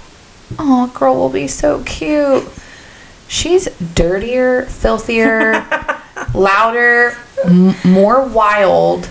[0.60, 2.48] oh girl will be so cute.
[3.28, 5.66] She's dirtier, filthier,
[6.34, 9.10] louder, m- more wild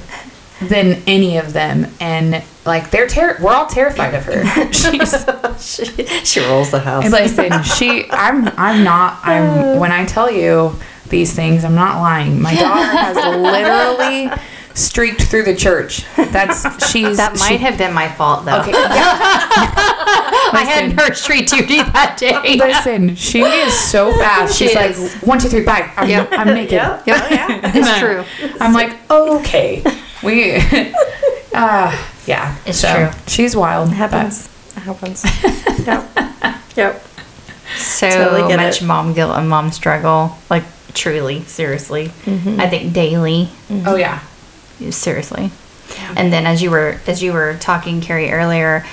[0.60, 1.88] than any of them.
[2.00, 4.72] And like they're ter- we're all terrified of her.
[4.72, 5.24] She's
[5.60, 7.10] she, she rolls the house.
[7.10, 10.74] listen, she I'm I'm not I'm when I tell you
[11.08, 12.40] these things, I'm not lying.
[12.40, 14.30] My daughter has literally
[14.74, 16.04] streaked through the church.
[16.16, 18.60] That's she's That might she- have been my fault, though.
[18.60, 18.72] Okay.
[18.72, 18.86] Yeah.
[20.48, 20.96] I had Listen.
[20.96, 22.56] nursery duty that day.
[22.56, 24.56] Listen, she is so fast.
[24.56, 25.14] She She's like is.
[25.16, 25.90] one, two, three, bye.
[25.96, 26.28] I'm, Yep.
[26.32, 26.72] I'm naked.
[26.72, 27.00] yeah.
[27.06, 27.60] Oh, yeah.
[27.74, 28.24] It's true.
[28.60, 29.82] I'm like, okay.
[30.22, 30.54] We
[31.54, 32.56] uh yeah.
[32.66, 33.20] It's so, true.
[33.26, 33.88] She's wild.
[33.90, 34.48] It happens.
[34.76, 35.24] It happens.
[35.86, 36.08] yep.
[36.76, 37.02] Yep.
[37.76, 38.84] so Totally much it.
[38.84, 40.36] mom guilt and mom struggle.
[40.50, 40.64] Like
[40.96, 42.08] truly, seriously.
[42.24, 42.60] Mm-hmm.
[42.60, 44.20] I think daily, but- oh yeah.
[44.90, 45.50] seriously.
[46.16, 48.84] And then as you were as you were talking, Carrie earlier,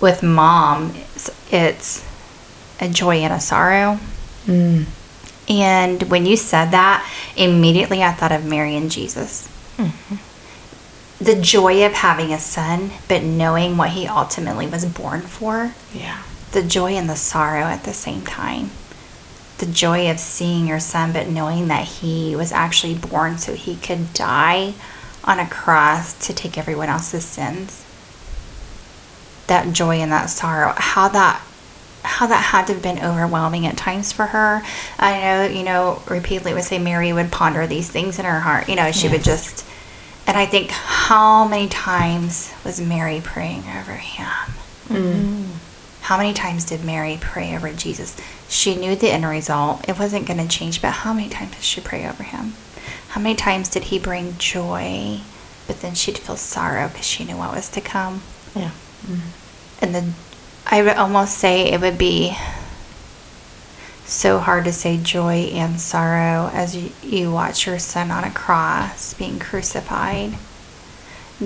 [0.00, 2.04] with mom, it's, it's
[2.80, 3.98] a joy and a sorrow.
[4.46, 4.86] Mm.
[5.48, 9.48] And when you said that, immediately I thought of Mary and Jesus.
[9.76, 10.16] Mm-hmm.
[11.24, 15.72] The joy of having a son, but knowing what he ultimately was born for.
[15.92, 16.22] Yeah.
[16.52, 18.70] The joy and the sorrow at the same time.
[19.64, 23.76] The joy of seeing your son, but knowing that he was actually born so he
[23.76, 24.74] could die
[25.24, 27.82] on a cross to take everyone else's sins.
[29.46, 31.40] That joy and that sorrow, how that
[32.02, 34.62] how that had to have been overwhelming at times for her.
[34.98, 38.68] I know, you know, repeatedly would say Mary would ponder these things in her heart.
[38.68, 39.64] You know, she would just,
[40.26, 44.26] and I think how many times was Mary praying over him?
[44.88, 45.14] Mm.
[45.14, 45.48] Mm.
[46.04, 48.14] How many times did Mary pray over Jesus?
[48.46, 49.88] She knew the end result.
[49.88, 52.52] It wasn't going to change, but how many times did she pray over him?
[53.08, 55.20] How many times did he bring joy,
[55.66, 58.20] but then she'd feel sorrow because she knew what was to come?
[58.54, 58.72] Yeah.
[59.06, 59.84] Mm-hmm.
[59.84, 60.14] and then
[60.66, 62.36] I would almost say it would be
[64.04, 68.30] so hard to say joy and sorrow as you, you watch your son on a
[68.30, 70.34] cross being crucified.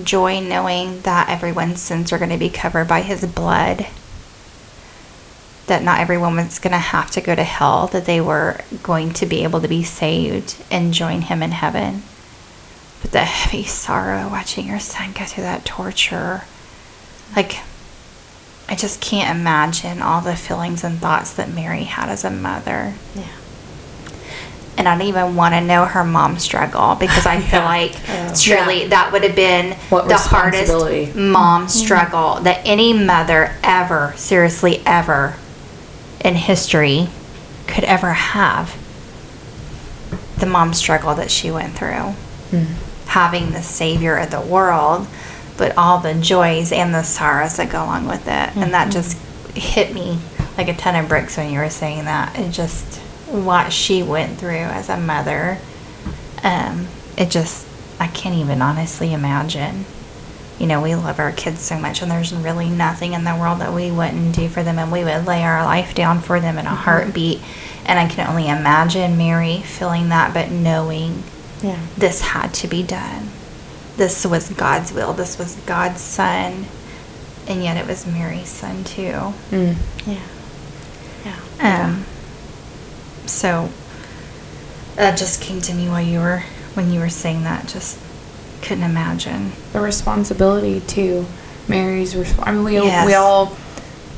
[0.02, 3.86] Joy knowing that everyone's sins are going to be covered by his blood.
[5.68, 9.12] That not everyone was going to have to go to hell, that they were going
[9.14, 12.02] to be able to be saved and join him in heaven.
[13.02, 16.42] But the heavy sorrow watching your son go through that torture.
[17.36, 17.58] Like,
[18.68, 22.94] I just can't imagine all the feelings and thoughts that Mary had as a mother.
[23.14, 23.28] Yeah.
[24.76, 28.34] And I don't even want to know her mom's struggle because I feel like oh.
[28.34, 30.72] truly that would have been What the hardest
[31.16, 31.68] mom mm-hmm.
[31.68, 35.34] struggle that any mother ever, seriously, ever
[36.24, 37.08] in history
[37.66, 38.76] could ever have.
[40.38, 42.14] The mom struggle that she went through.
[43.06, 45.06] Having the savior of the world,
[45.56, 48.56] but all the joys and the sorrows that go along with it.
[48.56, 49.18] And that just
[49.56, 50.18] hit me
[50.56, 52.38] like a ton of bricks when you were saying that.
[52.38, 55.58] It just, what she went through as a mother,
[56.42, 57.66] um, it just,
[57.98, 59.84] I can't even honestly imagine.
[60.58, 63.60] You know, we love our kids so much, and there's really nothing in the world
[63.60, 66.58] that we wouldn't do for them, and we would lay our life down for them
[66.58, 67.40] in a heartbeat.
[67.86, 71.22] And I can only imagine Mary feeling that, but knowing
[71.62, 71.78] Yeah.
[71.96, 73.30] this had to be done.
[73.96, 75.12] This was God's will.
[75.12, 76.66] This was God's son.
[77.48, 79.32] And yet it was Mary's son too.
[79.50, 79.76] Mm.
[80.06, 80.16] Yeah.
[81.24, 81.84] Yeah.
[81.84, 82.04] Um,
[83.26, 83.70] so
[84.96, 86.42] that just came to me while you were
[86.74, 87.66] when you were saying that.
[87.68, 87.98] Just
[88.62, 89.52] couldn't imagine.
[89.72, 91.26] The responsibility to
[91.68, 92.14] Mary's.
[92.14, 93.06] Resp- I mean, we Yes.
[93.06, 93.56] we all,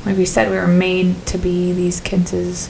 [0.05, 2.69] like we said, we were made to be these kids'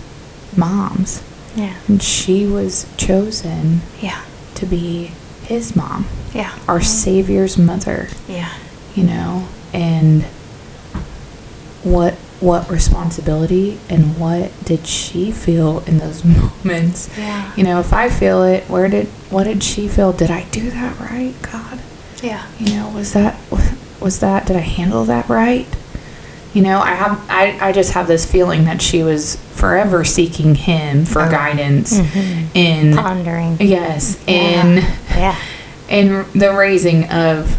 [0.55, 1.21] moms,
[1.55, 1.73] Yeah.
[1.87, 4.19] and she was chosen Yeah.
[4.55, 5.11] to be
[5.43, 6.51] his mom, Yeah.
[6.67, 6.85] our mm-hmm.
[6.87, 8.07] Savior's mother.
[8.27, 8.49] Yeah.
[8.93, 10.23] you know and
[11.83, 16.25] what what responsibility and what did she feel in those
[16.65, 17.53] moments Yeah.
[17.55, 20.69] you know if i feel it where did what did she feel did i do
[20.71, 21.79] that right god
[22.21, 22.45] Yeah.
[22.59, 23.37] you know was that
[23.99, 25.67] was that did i handle that right
[26.53, 30.55] you know i have i, I just have this feeling that she was forever seeking
[30.55, 31.29] him for Oh.
[31.29, 32.47] guidance Mhm.
[32.55, 33.57] in Pondering.
[33.59, 34.77] yes in
[35.11, 35.35] Yeah.
[35.89, 37.55] in the raising of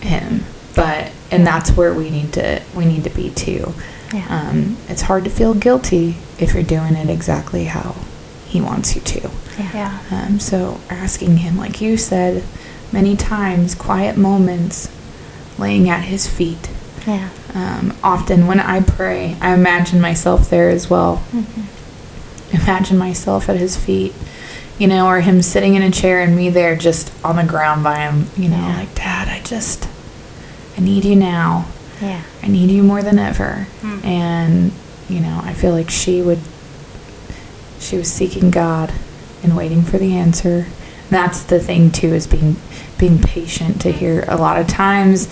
[0.00, 0.44] him
[0.76, 3.74] but and that's where we need to we need to be too
[4.16, 4.26] Yeah.
[4.50, 7.94] um, it's hard to feel guilty if you're doing it exactly how
[8.46, 9.98] he wants you to Yeah.
[10.10, 12.42] um, so asking him like you said
[12.92, 14.88] many times quiet moments
[15.58, 16.70] laying at his feet
[17.06, 17.28] Yeah.
[17.54, 22.56] um, often when i pray i imagine myself there as well Mm-hmm.
[22.62, 24.12] imagine myself at his feet
[24.78, 27.82] you know or him sitting in a chair and me there just on the ground
[27.82, 28.76] by him you know Yeah.
[28.78, 29.88] like dad i just
[30.76, 31.66] i need you now
[32.00, 32.22] Yeah.
[32.46, 34.04] I need you more than ever Mm.
[34.04, 34.72] and
[35.08, 36.38] you know i feel like she would
[37.78, 38.92] she was seeking god
[39.42, 40.66] and waiting for the answer
[41.10, 42.56] that's the thing too is being
[42.98, 45.28] being patient to hear a lot of times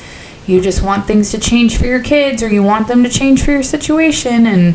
[0.47, 3.43] you just want things to change for your kids or you want them to change
[3.43, 4.75] for your situation and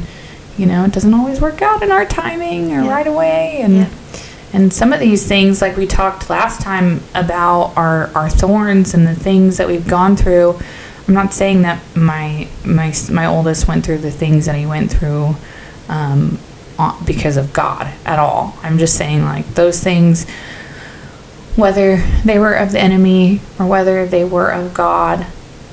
[0.57, 2.89] you know it doesn't always work out in our timing or Yeah.
[2.89, 3.89] right away and Yeah.
[4.53, 9.05] and some of these things like we talked last time about our our thorns and
[9.07, 10.59] the things that we've gone through
[11.09, 14.91] i'm not saying that my my my oldest went through the things that he went
[14.91, 15.35] through
[15.89, 16.37] um,
[17.05, 18.55] because of god at all.
[18.61, 20.25] I'm just saying like those things
[21.55, 25.25] whether they were of the enemy or whether they were of God,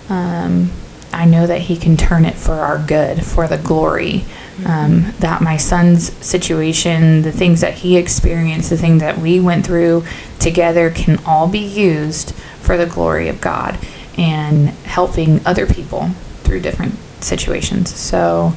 [0.09, 0.73] um,
[1.13, 4.25] I know that He can turn it for our good, for the glory.
[4.65, 9.67] Um, that my son's situation, the things that he experienced, the things that we went
[9.67, 10.05] through
[10.41, 13.79] together can all be used for the glory of God
[14.17, 16.09] and helping other people
[16.43, 17.95] through different situations.
[17.95, 18.53] So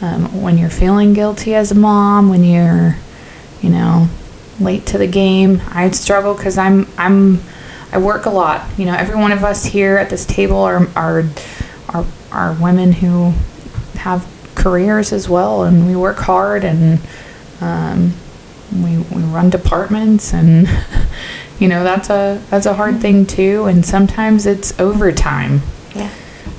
[0.00, 2.96] um, when you're feeling guilty as a mom, when you're,
[3.60, 4.08] you know,
[4.60, 5.60] late to the game.
[5.68, 7.42] I struggle because I'm I'm
[7.92, 8.66] I work a lot.
[8.78, 11.24] You know, every one of us here at this table are are
[11.88, 13.32] are, are women who
[13.94, 17.00] have careers as well, and we work hard and
[17.60, 18.14] um,
[18.72, 20.68] we we run departments and
[21.62, 23.66] you know that's a that's a hard thing too.
[23.66, 25.62] And sometimes it's overtime.
[25.94, 26.10] Yeah.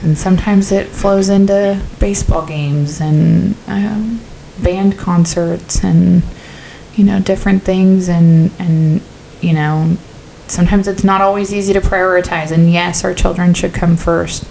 [0.01, 4.21] And sometimes it flows into baseball games and um,
[4.63, 6.23] band concerts and
[6.95, 9.01] you know different things and and
[9.41, 9.97] you know
[10.47, 14.45] sometimes it's not always easy to prioritize and yes our children should come first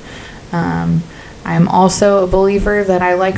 [0.52, 1.02] um,
[1.44, 3.36] i'm also a believer that i like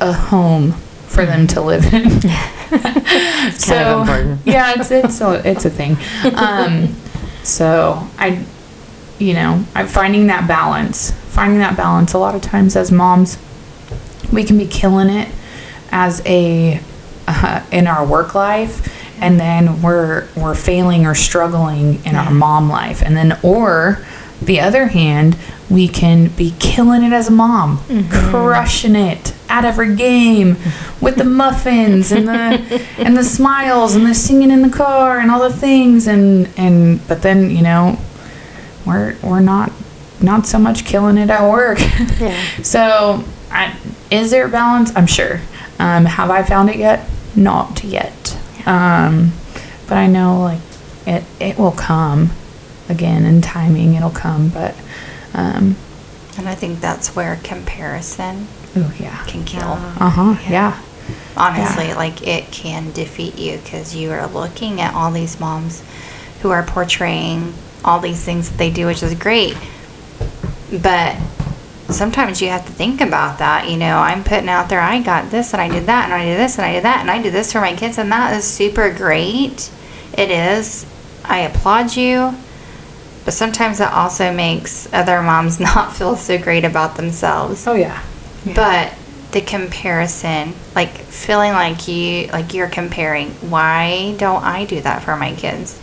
[0.00, 0.72] a home
[1.08, 2.20] for them to live in
[2.72, 4.40] It's kind of important.
[4.44, 5.96] yeah it's it's a, it's a thing.
[6.34, 6.94] Um,
[7.42, 8.44] so i
[9.18, 12.12] you know i'm finding that balance finding that balance.
[12.12, 13.38] A lot of times as moms
[14.32, 15.28] we can be killing it
[15.90, 16.80] as a
[17.26, 22.68] uh, in our work life and then we're we're failing or struggling in our mom
[22.68, 23.02] life.
[23.02, 24.04] And then or
[24.42, 25.36] the other hand
[25.68, 27.78] we can be killing it as a mom
[28.10, 30.56] crushing it at every game
[31.00, 35.30] with the muffins and the and the smiles and the singing in the car and
[35.30, 36.06] all the things.
[36.06, 37.98] And and but then you know
[38.86, 39.72] we're we're not
[40.20, 41.78] not so much killing it at work.
[42.20, 42.40] Yeah.
[42.62, 43.76] so I,
[44.10, 44.94] is there a balance?
[44.94, 45.40] I'm sure.
[45.78, 47.08] Um, have i found it yet?
[47.34, 48.38] Not yet.
[48.66, 49.32] Um,
[49.90, 50.60] but i know like
[51.06, 52.30] it it will come
[52.88, 54.74] again in timing it'll come but
[55.34, 55.76] um,
[56.38, 58.46] And I think that's where comparison
[58.76, 59.62] oh yeah can kill.
[59.98, 60.80] uh-huh yeah,
[61.36, 61.96] Honestly, Yeah.
[61.96, 65.82] like it can defeat you because you are looking at all these moms
[66.42, 67.52] who are portraying
[67.84, 69.56] all these things that they do, which is great.
[70.82, 71.16] But
[71.88, 73.68] sometimes you have to think about that.
[73.68, 76.24] You know, I'm putting out there, I got this and I did that and I
[76.24, 78.36] did this and I did that and I did this for my kids, and that
[78.36, 79.70] is super great.
[80.16, 80.86] It is.
[81.24, 82.34] I applaud you.
[83.24, 88.02] But sometimes that also makes other moms not feel so great about themselves oh yeah,
[88.44, 88.54] Yeah.
[88.54, 95.02] but the comparison like feeling like you like you're comparing why don't i do that
[95.02, 95.80] for my kids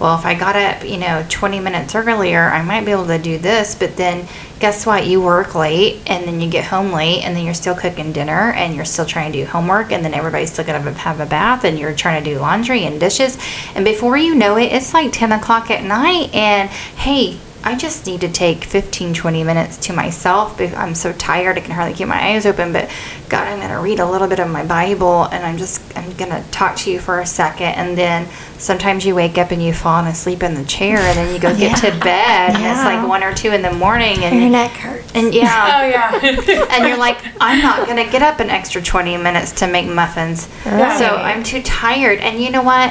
[0.00, 3.18] well, if I got up, you know, 20 minutes earlier, I might be able to
[3.18, 3.76] do this.
[3.76, 4.26] But then
[4.58, 5.06] guess what?
[5.06, 8.52] You work late and then you get home late and then you're still cooking dinner
[8.52, 11.26] and you're still trying to do homework and then everybody's still going to have a
[11.26, 13.38] bath and you're trying to do laundry and dishes.
[13.76, 16.34] And before you know it, it's like 10 o'clock at night.
[16.34, 20.58] And hey, I just need to take 15, 20 minutes to myself.
[20.58, 22.72] because I'm so tired, I can hardly keep my eyes open.
[22.74, 22.90] But
[23.30, 26.12] God, I'm going to read a little bit of my Bible and I'm just, I'm
[26.12, 27.68] going to talk to you for a second.
[27.68, 31.34] And then sometimes you wake up and you fall asleep in the chair and then
[31.34, 34.38] you go get to bed and it's like one or two in the morning and
[34.40, 35.10] Your neck hurts.
[35.14, 36.66] and yeah, Oh yeah.
[36.76, 40.48] and you're like, I'm not gonna get up an extra 20 minutes to make muffins.
[40.66, 40.98] Right.
[40.98, 42.18] So I'm too tired.
[42.20, 42.90] And you know what?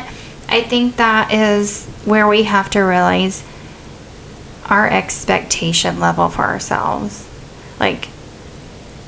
[0.50, 3.44] I think that is where we have to realize
[4.70, 7.30] our expectation level for ourselves.
[7.80, 8.10] Like,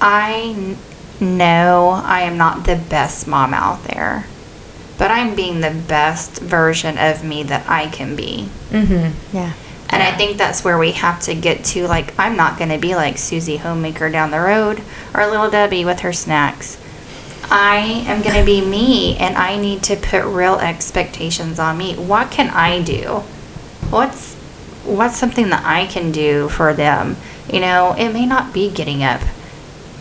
[0.02, 0.76] I
[1.20, 4.28] know I am not the best mom out there,
[4.98, 8.50] but I'm being the best version of me that I can be.
[8.70, 9.36] mm-hmm.
[9.36, 9.54] Yeah.
[9.88, 11.88] And I think that's where we have to get to.
[11.88, 14.82] Like, I'm not going to be like Susie Homemaker down the road
[15.14, 16.82] or Little Debbie with her snacks.
[17.50, 17.78] I
[18.08, 21.96] am going to be me, and I need to put real expectations on me.
[21.96, 23.24] What can I do?
[23.92, 24.35] What's
[24.86, 27.18] what's something that I can do for them?
[27.52, 29.22] You know, it may not be getting up,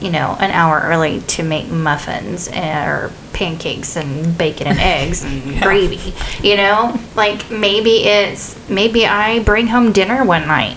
[0.01, 5.61] you know, an hour early to make muffins or pancakes and bacon and eggs and
[5.62, 6.14] gravy.
[6.47, 10.76] You know, like maybe it's maybe I bring home dinner one night.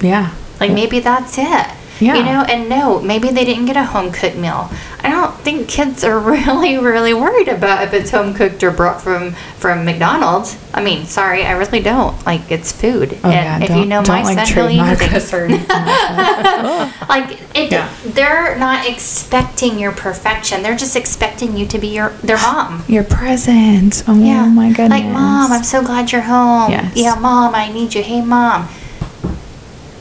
[0.00, 0.34] Yeah.
[0.58, 1.66] Like maybe that's it.
[2.00, 2.16] Yeah.
[2.16, 4.70] You know, and no, maybe they didn't get a home cooked meal.
[5.02, 9.00] I don't think kids are really, really worried about if it's home cooked or brought
[9.02, 10.56] from from McDonald's.
[10.72, 12.24] I mean, sorry, I really don't.
[12.24, 13.18] Like it's food.
[13.24, 13.54] Oh yeah.
[13.56, 15.16] and if don't, you know my like son, he'll eat trademark anything.
[15.16, 15.68] us or anything
[17.08, 17.92] like it, Yeah.
[18.04, 20.62] they're not expecting your perfection.
[20.62, 22.82] They're just expecting you to be your their mom.
[22.88, 24.02] Your presence.
[24.08, 24.46] Oh Yeah.
[24.46, 24.90] my goodness.
[25.00, 26.70] Like, mom, I'm so glad you're home.
[26.70, 26.92] Yes.
[26.96, 28.02] Yeah, mom, I need you.
[28.02, 28.68] Hey, mom.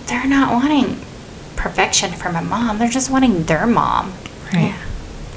[0.08, 1.00] They're not wanting
[1.60, 2.80] perfection from a mom.
[2.80, 4.14] They're just wanting their mom.
[4.54, 4.76] right.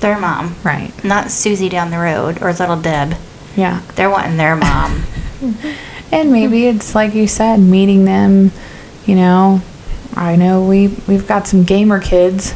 [0.01, 0.57] Their mom.
[0.65, 0.93] Right.
[1.05, 3.15] Not Susie down the road or little Deb.
[3.57, 3.83] Yeah.
[3.95, 5.05] They're wanting their mom.
[6.13, 8.53] And maybe it's like you said, meeting them.
[9.07, 9.63] You know,
[10.15, 12.55] I know we we've got some gamer kids.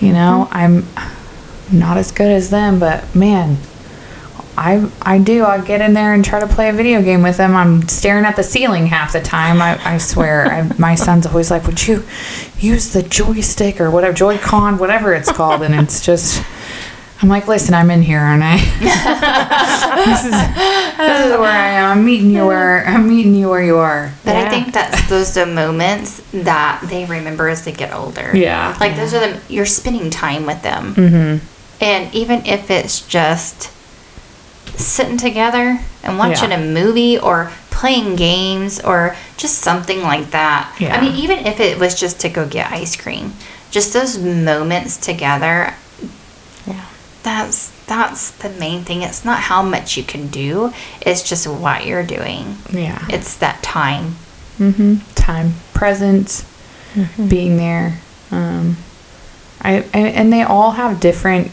[0.00, 0.56] You know, mm-hmm.
[0.56, 3.58] I'm not as good as them, but man,
[4.60, 5.46] I I do.
[5.46, 7.56] I get in there and try to play a video game with them.
[7.56, 9.62] I'm staring at the ceiling half the time.
[9.62, 10.44] I, I swear.
[10.52, 12.04] I, my son's always like, "Would you
[12.58, 16.44] use the joystick or whatever, Joy-Con, whatever it's called?" And it's just.
[17.22, 18.56] I'm like, listen, I'm in here, aren't I?
[20.06, 21.98] this is this is where I am.
[21.98, 24.12] I'm meeting you where I'm meeting you where you are.
[24.24, 28.34] But I think that's those are moments that they remember as they get older.
[28.34, 28.74] Yeah.
[28.80, 30.94] Like those are the you're spending time with them.
[30.94, 31.84] Mm-hmm.
[31.84, 33.70] And even if it's just
[34.86, 36.58] sitting together and watching Yeah.
[36.58, 40.74] a movie or playing games or just something like that.
[40.78, 40.96] Yeah.
[40.96, 43.34] I mean, even if it was just to go get ice cream,
[43.70, 45.74] just those moments together,
[46.66, 46.84] Yeah.
[47.22, 49.02] that's that's the main thing.
[49.02, 52.58] It's not how much you can do, it's just what you're doing.
[52.70, 53.04] Yeah.
[53.08, 54.16] It's that time.
[54.60, 54.96] Mm-hmm.
[55.14, 56.44] Time, presence,
[57.28, 57.98] being there.
[58.30, 58.76] Um,
[59.62, 61.50] I, I and they all have different.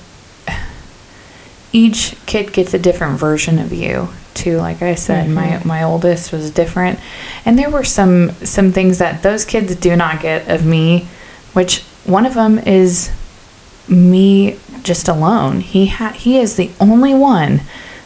[1.72, 4.58] Each kid gets a different version of you too.
[4.58, 5.68] Like I said, my mm-hmm.
[5.68, 7.00] my oldest was different,
[7.46, 11.08] and there were some some things that those kids do not get of me,
[11.54, 13.12] which one of them is
[13.88, 15.60] me just alone.
[15.62, 17.62] He ha- he is the only one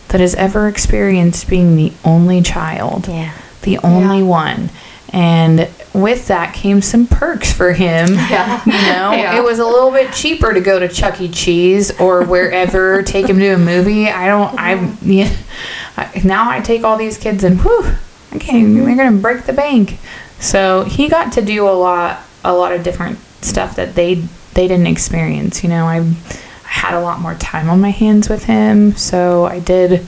[0.08, 3.34] that has ever experienced being the only child Yeah.
[3.62, 4.70] the only one.
[5.14, 8.10] And with that came some perks for him.
[8.32, 8.62] Yeah.
[8.66, 9.38] You know, Yeah.
[9.38, 11.28] it was a little bit cheaper to go to Chuck E.
[11.30, 14.08] Cheese or wherever, take him to a movie.
[14.08, 15.36] I don't, I, yeah,
[15.98, 17.84] I- now I take all these kids and whew,
[18.32, 19.98] I can't they're going to break the bank.
[20.40, 24.16] So he got to do a lot, a lot of different stuff that they,
[24.54, 25.62] they didn't experience.
[25.64, 28.94] You know, I, I had a lot more time on my hands with him.
[28.96, 30.08] So I did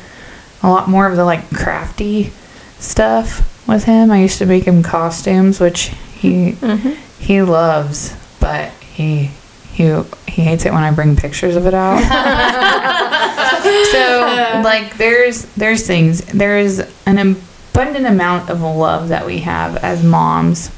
[0.64, 2.32] a lot more of the like crafty
[2.80, 4.11] stuff with him.
[4.11, 6.93] I used to make him costumes, which he mm-hmm.
[7.20, 9.32] he loves, but he
[9.72, 11.99] he he hates it when I bring pictures of it out.
[13.91, 20.03] so like there's there's things there's an abundant amount of love that we have as
[20.03, 20.70] moms.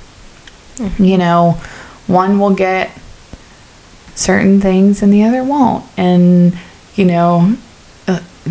[0.77, 1.03] Mm-hmm.
[1.03, 1.51] You know,
[2.07, 2.91] one will get
[4.15, 6.57] certain things and the other won't, and
[6.95, 7.57] you know.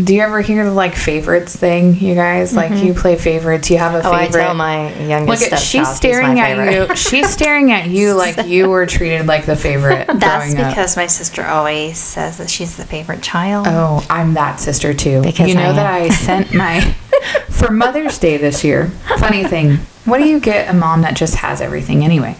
[0.02, 2.52] Do you ever hear the like favorites thing, you guys?
[2.52, 2.86] Like mm-hmm.
[2.86, 4.40] you play favorites, you have a favorite.
[4.40, 6.96] Oh, I tell my youngest Look at she's staring at you.
[6.96, 10.08] She's staring at you like you were treated like the favorite.
[10.08, 10.70] That's growing up.
[10.72, 13.66] because my sister always says that she's the favorite child.
[13.68, 15.22] Oh, I'm that sister too.
[15.22, 16.80] Because you know I that I sent my
[17.50, 18.88] for Mother's Day this year.
[19.18, 19.76] Funny thing,
[20.06, 22.36] what do you get a mom that just has everything anyway?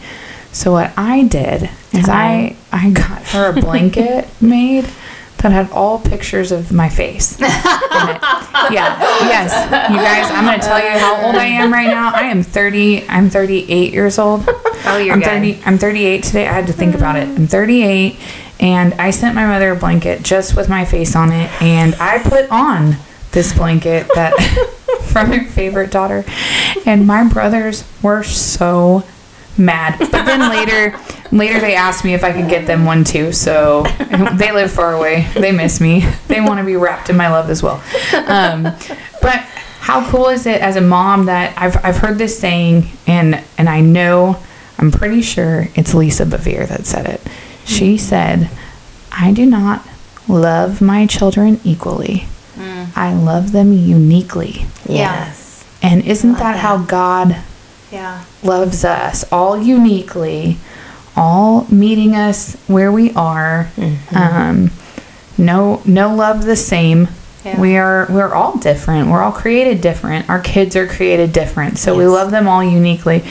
[0.51, 4.87] So what I did is I I got her a blanket made
[5.45, 7.38] that had all pictures of my face.
[8.70, 9.53] Yeah, yes,
[9.90, 10.30] you guys.
[10.30, 12.12] I'm gonna tell you how old I am right now.
[12.14, 13.07] I am 30.
[13.09, 14.45] I'm 38 years old.
[14.86, 15.28] Oh, you're I'm good.
[15.28, 15.61] 30.
[15.66, 16.49] I'm 38 today.
[16.49, 17.28] I had to think about it.
[17.28, 18.18] I'm 38,
[18.61, 22.22] and I sent my mother a blanket just with my face on it, and I
[22.22, 22.97] put on
[23.32, 24.32] this blanket that
[25.12, 26.24] from her favorite daughter,
[26.86, 29.05] and my brothers were so
[29.59, 29.99] mad.
[29.99, 30.99] But then later,
[31.33, 33.33] later they asked me if I could get them one too.
[33.33, 33.83] So
[34.35, 35.29] they live far away.
[35.35, 36.07] They miss me.
[36.29, 37.83] They want to be wrapped in my love as well.
[38.27, 38.65] Um,
[39.23, 39.41] but
[39.81, 43.69] how cool is it as a mom that I've I've heard this saying and and
[43.69, 44.39] I know
[44.79, 47.21] I'm pretty sure it's Lisa Bevere that said it.
[47.65, 48.51] She said,
[49.13, 49.87] "I do not
[50.27, 52.27] love my children equally.
[52.97, 55.65] I love them uniquely." Yes.
[55.83, 56.57] And isn't that, that.
[56.59, 57.37] how God
[57.95, 58.24] Yeah.
[58.42, 60.59] loves us all uniquely,
[61.16, 63.68] all meeting us where we are.
[64.14, 64.70] Um,
[65.38, 67.09] no, no love the same.
[67.45, 67.61] Yeah.
[67.61, 69.11] We are we're all different.
[69.11, 70.28] We're all created different.
[70.30, 71.78] Our kids are created different.
[71.78, 73.22] So we love them all uniquely.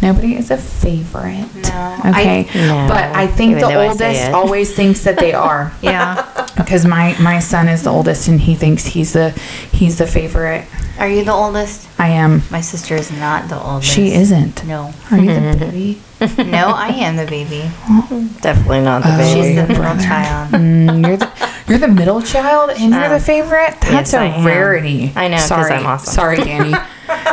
[0.00, 1.48] Nobody is a favorite.
[1.64, 2.46] No, Okay.
[2.48, 5.32] I- No, but I think even the though I say oldest always thinks that they
[5.48, 6.27] are Yeah.
[6.68, 9.30] Because my my son is the oldest and he thinks he's the
[9.72, 10.66] he's the favorite.
[10.98, 11.88] Are you the oldest?
[11.98, 12.42] I am.
[12.50, 13.90] My sister is not the oldest.
[13.90, 14.64] She isn't.
[14.66, 14.92] No.
[15.10, 16.02] Are you the baby?
[16.50, 17.62] No, I am the baby.
[18.42, 19.42] Definitely not the Oh, baby.
[19.42, 20.52] She's the middle child.
[20.52, 21.30] Mm, you're the
[21.68, 23.76] you're the middle child and you're the Um, favorite.
[23.80, 24.44] That's yes, I a am.
[24.46, 25.12] rarity.
[25.16, 25.38] I know.
[25.38, 26.12] Sorry, I'm awesome.
[26.12, 26.74] sorry, Danny.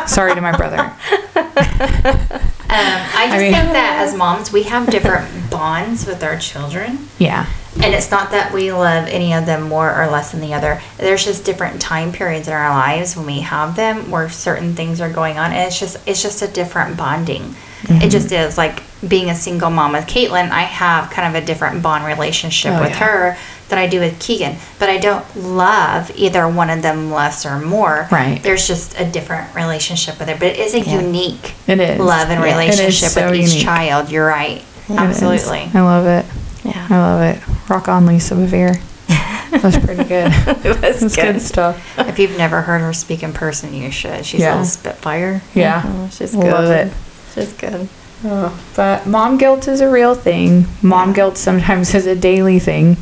[0.08, 0.94] sorry to my brother.
[2.68, 7.08] Um, I just mean- think that as moms, we have different bonds with our children.
[7.20, 7.46] Yeah,
[7.76, 10.82] And it's not that we love any of them more or less than the other.
[10.98, 15.02] There's just different time periods in our lives when we have them where certain things
[15.02, 17.54] are going on, and it's just it's just a different bonding.
[17.88, 18.48] It just mm-hmm.
[18.48, 20.50] is like being a single mom with Caitlin.
[20.50, 22.98] I have kind of a different bond relationship Oh, with yeah.
[23.06, 23.38] her
[23.70, 27.60] than I do with Keegan, but I don't love either one of them less or
[27.60, 28.08] more.
[28.12, 28.42] Right.
[28.42, 31.02] There's just a different relationship with it, but it is a Yeah.
[31.02, 32.00] unique It is.
[32.00, 32.52] love and Yeah.
[32.52, 33.64] Relationship so with each unique.
[33.66, 34.10] child.
[34.10, 34.64] You're right.
[34.90, 34.98] It is.
[34.98, 35.70] Absolutely.
[35.74, 36.26] I love it.
[36.66, 37.70] I love it.
[37.70, 38.82] Rock on, Lisa Bevere.
[39.62, 40.32] That's pretty good.
[40.66, 41.98] it was That's good stuff.
[42.00, 44.26] If you've never heard her speak in person, you should.
[44.26, 44.50] She's Yeah.
[44.50, 45.42] a little spitfire.
[45.54, 46.44] Yeah, Oh, she's good.
[46.52, 46.92] love it.
[47.34, 47.88] She's good.
[48.24, 50.66] Oh, but mom guilt is a real thing.
[50.82, 52.98] Mom guilt sometimes is a daily thing.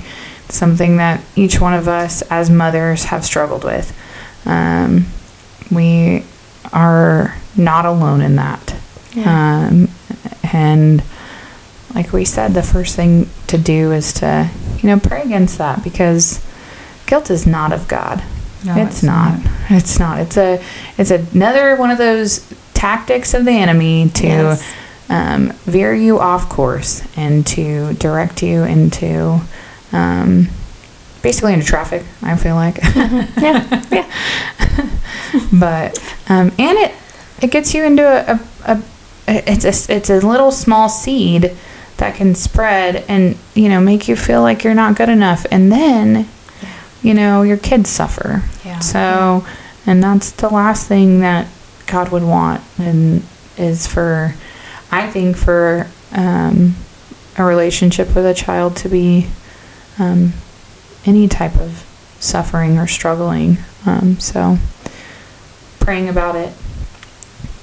[0.46, 3.98] It's something that each one of us as mothers have struggled with.
[4.46, 5.06] Um,
[5.72, 6.26] we
[6.74, 8.76] are not alone in that.
[9.26, 9.90] Um,
[10.52, 11.02] and
[11.96, 15.84] like we said, the first thing to do is to, you know, pray against that
[15.84, 16.44] because
[17.06, 18.24] guilt is not of God.
[18.66, 19.40] No, it's, it's not.
[19.70, 20.20] It's not.
[20.20, 20.64] It's a.
[20.98, 24.74] It's another one of those tactics of the enemy to Yes.
[25.10, 29.42] um, veer you off course and to direct you into,
[29.92, 30.48] um,
[31.22, 32.04] basically into traffic.
[32.22, 32.78] I feel like.
[33.42, 33.84] Yeah.
[33.92, 34.10] Yeah.
[35.54, 36.94] but um, and it
[37.42, 38.82] it gets you into a, a,
[39.28, 41.56] a it's a it's a little small seed
[42.04, 45.46] that can spread and you know make you feel like you're not good enough.
[45.50, 46.28] And then
[47.02, 48.44] you know your kids suffer.
[48.66, 48.80] Yeah.
[48.80, 49.46] so
[49.86, 51.48] and that's the last thing that
[51.86, 53.24] god would want and
[53.58, 54.34] is for
[54.90, 56.76] i think for um,
[57.38, 59.28] a relationship with a child to be
[60.00, 60.34] um,
[61.06, 61.86] any type of
[62.20, 63.58] suffering or struggling.
[63.86, 64.58] Um, so
[65.80, 66.54] praying about it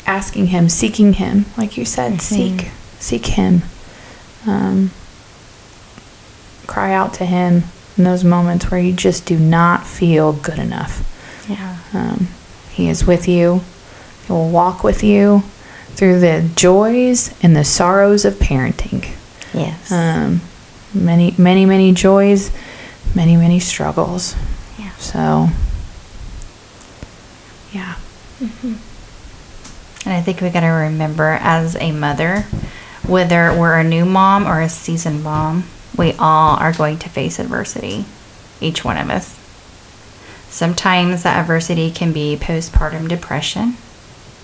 [0.07, 2.69] asking him seeking him like you said seek
[2.99, 3.63] seek him
[4.47, 4.91] um,
[6.67, 7.65] cry out to him
[7.97, 11.07] in those moments where you just do not feel good enough
[11.49, 11.79] Yeah.
[11.93, 12.29] um,
[12.71, 13.63] he is with you
[14.27, 15.43] he will walk with you
[15.91, 19.05] through the joys and the sorrows of parenting
[19.53, 19.91] Yes.
[19.91, 20.41] um,
[20.95, 22.51] many many many joys
[23.15, 24.35] many many struggles
[24.79, 24.93] Yeah.
[24.99, 25.49] so
[27.73, 27.95] yeah
[30.07, 32.47] And I think we got to remember as a mother,
[33.07, 35.65] whether we're a new mom or a seasoned mom,
[35.97, 38.05] we all are going to face adversity,
[38.61, 39.39] each one of us.
[40.49, 43.77] Sometimes that adversity can be postpartum depression.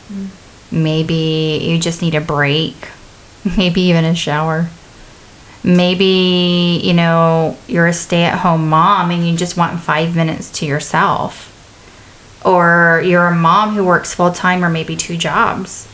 [0.08, 0.28] Mm.
[0.70, 2.88] Maybe you just need a break,
[3.56, 4.68] maybe even a shower.
[5.62, 10.50] Maybe, you know, you're a stay at home mom and you just want five minutes
[10.52, 11.52] to yourself.
[12.44, 15.88] Or you're a mom who works full time or maybe two jobs.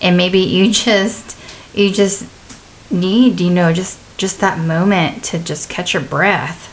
[0.00, 1.36] And maybe you just
[1.74, 2.26] you just
[2.90, 6.68] need, you know, just just that moment to just catch your breath.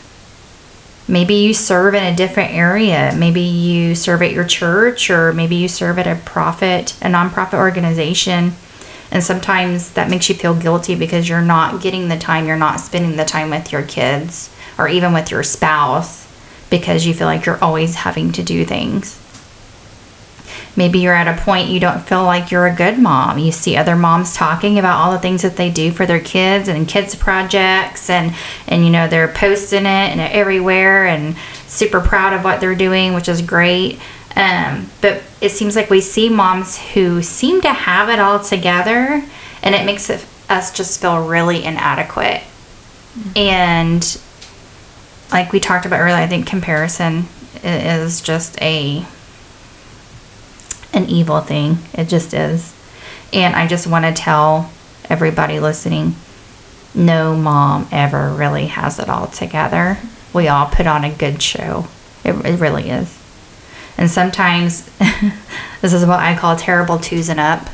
[1.08, 3.14] Maybe you serve in a different area.
[3.16, 7.54] Maybe you serve at your church or maybe you serve at a profit, a nonprofit
[7.54, 8.52] organization
[9.10, 12.80] and sometimes that makes you feel guilty because you're not getting the time, you're not
[12.80, 16.26] spending the time with your kids or even with your spouse
[16.70, 19.17] because you feel like you're always having to do things.
[20.76, 23.38] Maybe you're at a point you don't feel like you're a good mom.
[23.38, 26.68] You see other moms talking about all the things that they do for their kids
[26.68, 28.34] and kids projects and
[28.66, 31.36] and you know they're posting it and everywhere and
[31.66, 34.00] super proud of what they're doing, which is great.
[34.36, 39.24] Um, but it seems like we see moms who seem to have it all together,
[39.62, 42.42] and it makes it, us just feel really inadequate.
[43.18, 43.38] Mm-hmm.
[43.38, 44.20] And
[45.32, 47.26] like we talked about earlier, I think comparison
[47.64, 49.04] is just a
[50.92, 51.78] an evil thing.
[51.94, 52.74] It just is.
[53.32, 54.70] And I just want to tell
[55.08, 56.14] everybody listening
[56.94, 59.98] no mom ever really has it all together.
[60.32, 61.86] We all put on a good show.
[62.24, 63.16] It, it really is.
[63.96, 64.84] And sometimes
[65.80, 67.68] this is what I call terrible twos and up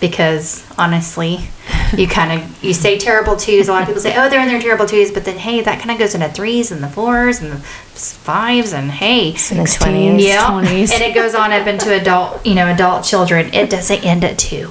[0.00, 1.48] because honestly,
[1.96, 3.68] you kind of you say terrible twos.
[3.68, 5.78] A lot of people say, "Oh, they're in their terrible twos," but then hey, that
[5.78, 10.50] kind of goes into threes and the fours and the fives and hey, twenties, yeah,
[10.50, 10.92] 20s.
[10.92, 13.52] and it goes on up into adult, you know, adult children.
[13.52, 14.70] It doesn't end at two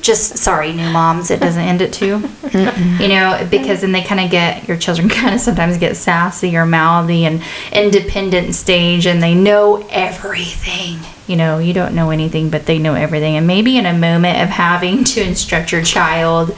[0.00, 3.00] just sorry, new moms, it doesn't end at 2 Mm-mm.
[3.00, 6.56] You know, because then they kind of get your children kind of sometimes get sassy
[6.56, 7.42] or mouthy and
[7.72, 10.98] independent stage, and they know everything.
[11.28, 13.36] You know, you don't know anything, but they know everything.
[13.36, 16.56] And maybe in a moment of having to instruct your child,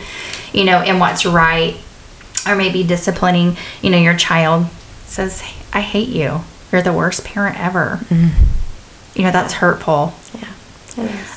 [0.52, 1.76] you know, in what's right,
[2.46, 4.68] or maybe disciplining, you know, your child
[5.06, 5.42] says,
[5.72, 6.44] "I hate you.
[6.70, 8.30] You're the worst parent ever." Mm.
[9.14, 10.14] You know, that's hurtful.
[10.34, 10.46] Yeah.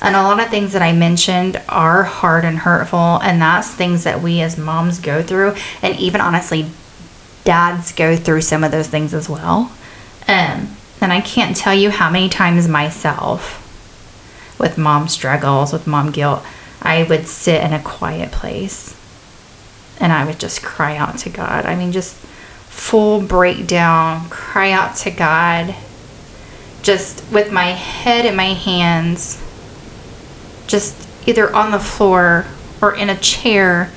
[0.01, 4.03] And a lot of things that I mentioned are hard and hurtful, and that's things
[4.03, 6.69] that we as moms go through, and even honestly,
[7.45, 9.71] dads go through some of those things as well.
[10.27, 13.59] Um, and I can't tell you how many times myself,
[14.59, 16.43] with mom struggles, with mom guilt,
[16.81, 18.95] I would sit in a quiet place
[19.99, 21.65] and I would just cry out to God.
[21.65, 25.75] I mean, just full breakdown, cry out to God,
[26.81, 29.41] just with my head in my hands
[30.67, 32.45] just either on the floor
[32.81, 33.91] or in a chair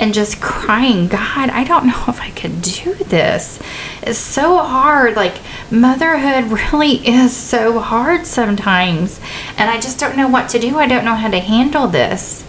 [0.00, 3.60] and just crying, God, I don't know if I could do this.
[4.02, 5.14] It's so hard.
[5.14, 5.38] Like,
[5.70, 9.20] motherhood really is so hard sometimes.
[9.58, 10.78] And I just don't know what to do.
[10.78, 12.44] I don't know how to handle this.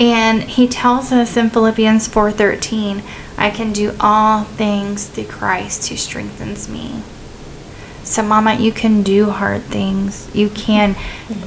[0.00, 3.02] And he tells us in Philippians 4:13,
[3.36, 7.02] I can do all things through Christ who strengthens me.
[8.08, 10.34] So mama, you can do hard things.
[10.34, 10.96] You can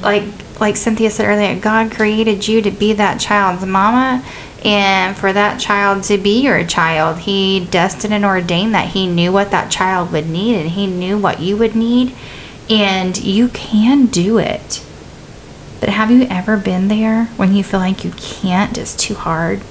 [0.00, 0.24] like
[0.60, 4.24] like Cynthia said earlier, God created you to be that child's mama
[4.64, 7.18] and for that child to be your child.
[7.18, 11.18] He destined and ordained that he knew what that child would need and he knew
[11.18, 12.14] what you would need
[12.70, 14.84] and you can do it.
[15.80, 18.78] But have you ever been there when you feel like you can't?
[18.78, 19.62] It's too hard.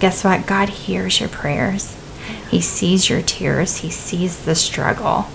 [0.00, 0.46] Guess what?
[0.46, 1.94] God hears your prayers.
[2.50, 3.78] He sees your tears.
[3.78, 5.26] He sees the struggle.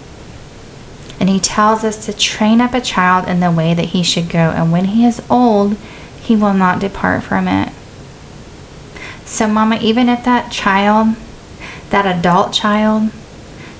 [1.21, 4.27] And he tells us to train up a child in the way that he should
[4.27, 5.77] go, and when he is old,
[6.19, 7.71] he will not depart from it.
[9.23, 11.15] So, Mama, even if that child,
[11.91, 13.11] that adult child,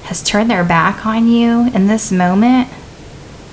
[0.04, 2.70] has turned their back on you in this moment,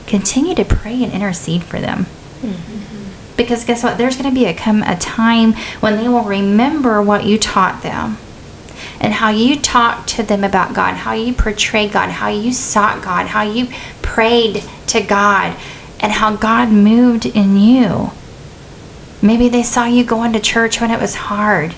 [0.07, 2.05] continue to pray and intercede for them.
[2.43, 3.37] Mm-hmm.
[3.39, 3.97] Because guess what?
[3.97, 7.83] There's going to be a, come a time when they will remember what you taught
[7.83, 8.19] them
[9.01, 13.03] and how you talked to them about God, how you portrayed God, how you sought
[13.03, 13.69] God, how you
[14.03, 15.57] prayed to God,
[16.01, 18.11] and how God moved in you.
[19.23, 21.75] Maybe they saw you going to church when it was hard.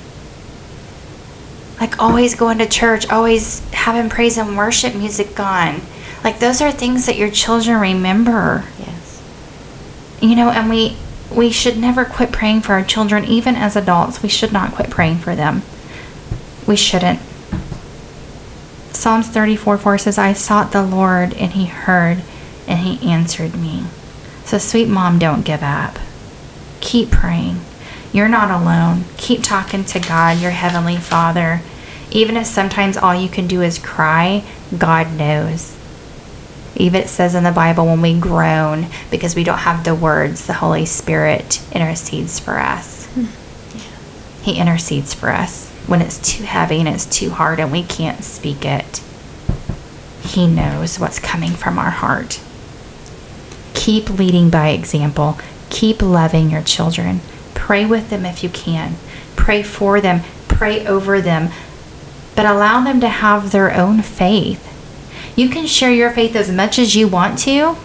[1.79, 5.81] Like always going to church, always having praise and worship music on.
[6.23, 8.65] Like those are things that your children remember.
[8.79, 9.23] Yes.
[10.21, 10.97] You know, and we
[11.31, 14.23] we should never quit praying for our children even as adults.
[14.23, 15.63] We should not quit praying for them
[16.71, 17.19] we shouldn't.
[18.93, 22.23] Psalms 34 4 says, I sought the Lord, and he heard,
[22.69, 23.87] and he answered me.
[24.45, 25.99] So, sweet mom, don't give up.
[26.81, 27.61] Keep praying.
[28.13, 29.05] You're not alone.
[29.17, 31.61] Keep talking to God, your heavenly Father.
[32.13, 34.45] Even if sometimes all you can do is cry,
[34.79, 35.77] God knows.
[36.77, 40.47] Even it says in the Bible when we groan because we don't have the words,
[40.47, 43.07] the Holy Spirit intercedes for us.
[43.07, 43.25] Hmm.
[44.43, 48.23] He intercedes for us when it's too heavy and it's too hard and we can't
[48.23, 49.03] speak it.
[50.23, 52.41] He knows what's coming from our heart.
[53.75, 55.37] Keep leading by example.
[55.69, 57.21] Keep loving your children.
[57.55, 58.95] Pray with them if you can.
[59.35, 60.21] Pray for them.
[60.47, 61.51] Pray over them.
[62.37, 64.69] But allow them to have their own faith.
[65.37, 67.77] You can share your faith as much as you want to,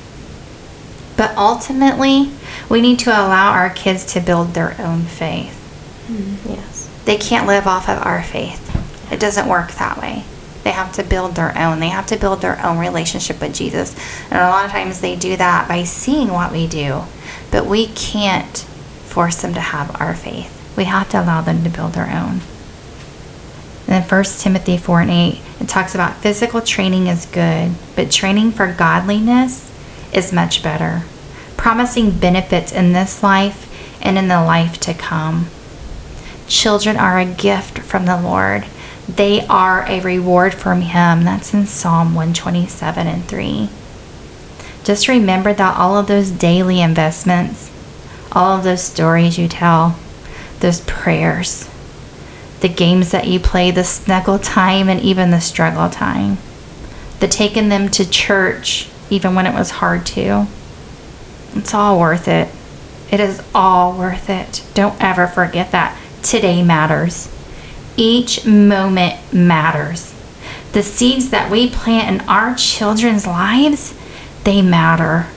[1.18, 2.30] but ultimately,
[2.70, 5.54] we need to allow our kids to build their own faith.
[6.08, 6.75] Mm, yes.
[7.06, 8.62] They can't live off of our faith.
[9.12, 10.24] It doesn't work that way.
[10.64, 11.80] They have to build their own.
[11.80, 13.96] They have to build their own relationship with Jesus.
[14.32, 17.04] And a lot of times they do that by seeing what we do.
[17.52, 20.52] But we can't force them to have our faith.
[20.76, 22.42] We have to allow them to build their own.
[23.88, 28.10] And then 1 Timothy 4 and 8, it talks about physical training is good, but
[28.10, 29.72] training for godliness
[30.12, 31.04] is much better,
[31.56, 35.48] promising benefits in this life and in the life to come.
[36.48, 38.66] Children are a gift from the Lord.
[39.08, 41.24] They are a reward from Him.
[41.24, 43.70] That's in Psalm 127 and 3.
[44.84, 47.72] Just remember that all of those daily investments,
[48.32, 49.98] all of those stories you tell,
[50.60, 51.70] those prayers,
[52.62, 56.38] the games that you play, the snuggle time, and even the struggle time,
[57.20, 60.46] the taking them to church, even when it was hard to.
[61.56, 62.50] It's all worth it.
[63.12, 64.64] It is all worth it.
[64.74, 65.98] Don't ever forget that.
[66.26, 67.32] Today matters.
[67.96, 70.12] Each moment matters.
[70.72, 73.94] The seeds that we plant in our children's lives,
[74.44, 75.28] they matter.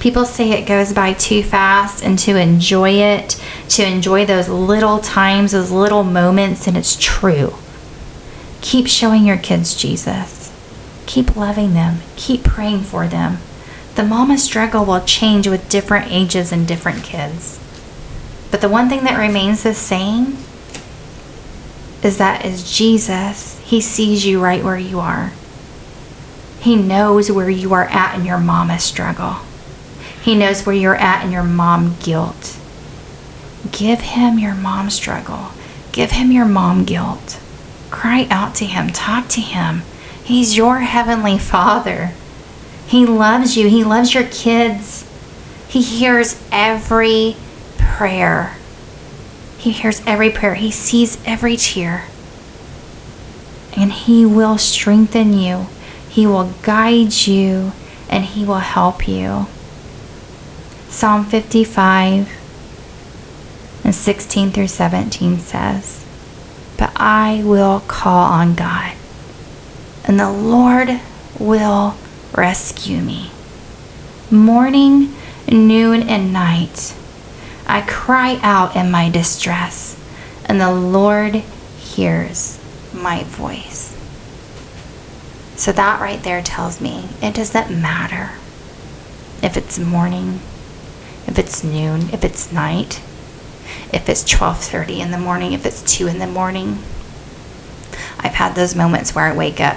[0.00, 3.38] People say it goes by too fast and to enjoy it,
[3.68, 7.52] to enjoy those little times, those little moments, and it's true.
[8.62, 10.50] Keep showing your kids Jesus.
[11.04, 11.98] Keep loving them.
[12.16, 13.36] Keep praying for them.
[13.96, 17.60] The mama struggle will change with different ages and different kids.
[18.50, 20.38] But the one thing that remains the same
[22.02, 23.58] is that is Jesus.
[23.60, 25.32] He sees you right where you are.
[26.60, 29.36] He knows where you are at in your mama struggle.
[30.22, 32.58] He knows where you're at in your mom guilt.
[33.72, 35.48] Give him your mom struggle.
[35.92, 37.40] Give him your mom guilt.
[37.90, 38.88] Cry out to him.
[38.88, 39.82] Talk to him.
[40.22, 42.12] He's your heavenly father.
[42.86, 43.68] He loves you.
[43.68, 45.04] He loves your kids.
[45.68, 47.36] He hears every
[47.98, 48.54] prayer.
[49.58, 50.54] He hears every prayer.
[50.54, 52.04] He sees every tear.
[53.76, 55.66] And He will strengthen you.
[56.08, 57.72] He will guide you.
[58.08, 59.46] And He will help you.
[60.88, 62.28] Psalm 55
[63.84, 66.06] and 16 through 17 says,
[66.78, 68.94] But I will call on God,
[70.04, 71.00] and the Lord
[71.38, 71.96] will
[72.34, 73.30] rescue me.
[74.30, 75.14] Morning,
[75.50, 76.94] noon, and night,
[77.68, 79.96] I cry out in my distress,
[80.46, 82.58] and the Lord hears
[82.94, 83.94] my voice.
[85.56, 88.30] So that right there tells me it doesn't matter
[89.42, 90.40] if it's morning,
[91.26, 93.00] if it's noon, if it's night,
[93.92, 96.78] if it's 12:30 in the morning, if it's 2 in the morning.
[98.20, 99.76] I've had those moments where I wake up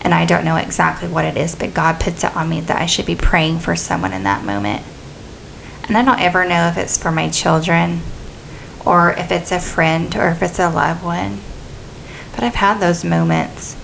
[0.00, 2.80] and I don't know exactly what it is, but God puts it on me that
[2.80, 4.82] I should be praying for someone in that moment.
[5.86, 8.00] And I don't ever know if it's for my children
[8.84, 11.40] or if it's a friend or if it's a loved one.
[12.34, 13.76] But I've had those moments.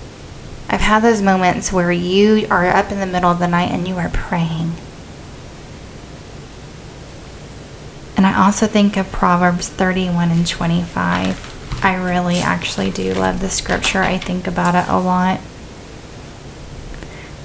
[0.68, 3.86] I've had those moments where you are up in the middle of the night and
[3.86, 4.72] you are praying.
[8.16, 11.82] And I also think of Proverbs 31 and 25.
[11.82, 14.02] I really actually do love the scripture.
[14.02, 15.40] I think about it a lot.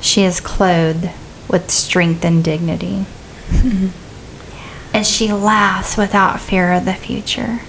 [0.01, 1.10] She is clothed
[1.49, 3.06] with strength and dignity.
[4.96, 7.60] and she laughs without fear of the future.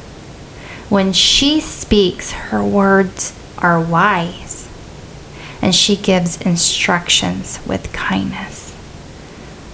[0.89, 4.69] When she speaks, her words are wise,
[5.61, 8.77] and she gives instructions with kindness.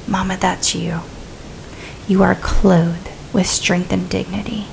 [0.08, 1.00] Mama, that's you.
[2.08, 4.64] You are clothed with strength and dignity.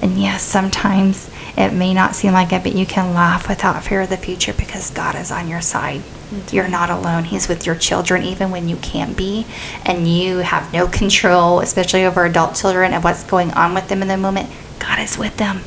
[0.00, 4.00] And yes, sometimes it may not seem like it, but you can laugh without fear
[4.00, 6.02] of the future because God is on your side.
[6.50, 7.24] You're not alone.
[7.24, 9.46] He's with your children even when you can't be,
[9.84, 14.02] and you have no control, especially over adult children, of what's going on with them
[14.02, 14.50] in the moment.
[14.78, 15.58] God is with them.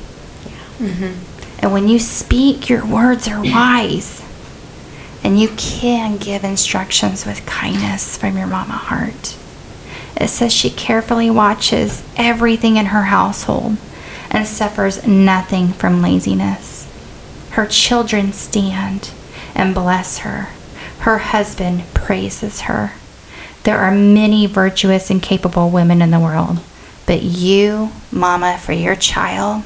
[0.79, 1.59] Mm-hmm.
[1.59, 4.25] And when you speak, your words are wise.
[5.23, 9.37] And you can give instructions with kindness from your mama heart.
[10.15, 13.77] It says she carefully watches everything in her household
[14.29, 16.87] and suffers nothing from laziness.
[17.51, 19.11] Her children stand
[19.59, 20.47] and bless her.
[20.99, 22.93] Her husband praises her.
[23.63, 26.59] There are many virtuous and capable women in the world,
[27.05, 29.63] But you, Mama, for your child,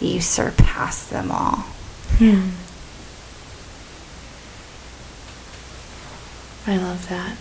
[0.00, 1.64] you surpass them all.
[2.18, 2.50] Hmm.
[6.66, 7.36] I love that.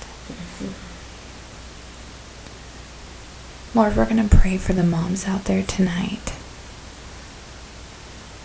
[3.75, 6.29] Lord, we're going to pray for the moms out there tonight.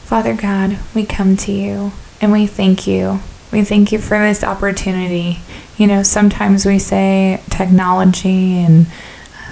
[0.05, 3.21] Father God, we come to you and we thank you.
[3.53, 5.39] We thank you for this opportunity.
[5.79, 8.87] You know, sometimes we say technology and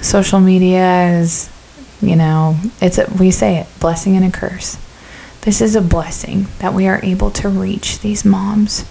[0.02, 1.50] social media is,
[2.00, 4.76] you know, it's a, we say it, blessing and a curse.
[5.42, 8.84] This is a blessing that we are able to reach these moms.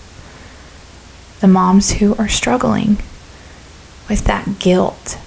[1.42, 2.98] The moms who are struggling
[4.08, 5.18] with that guilt.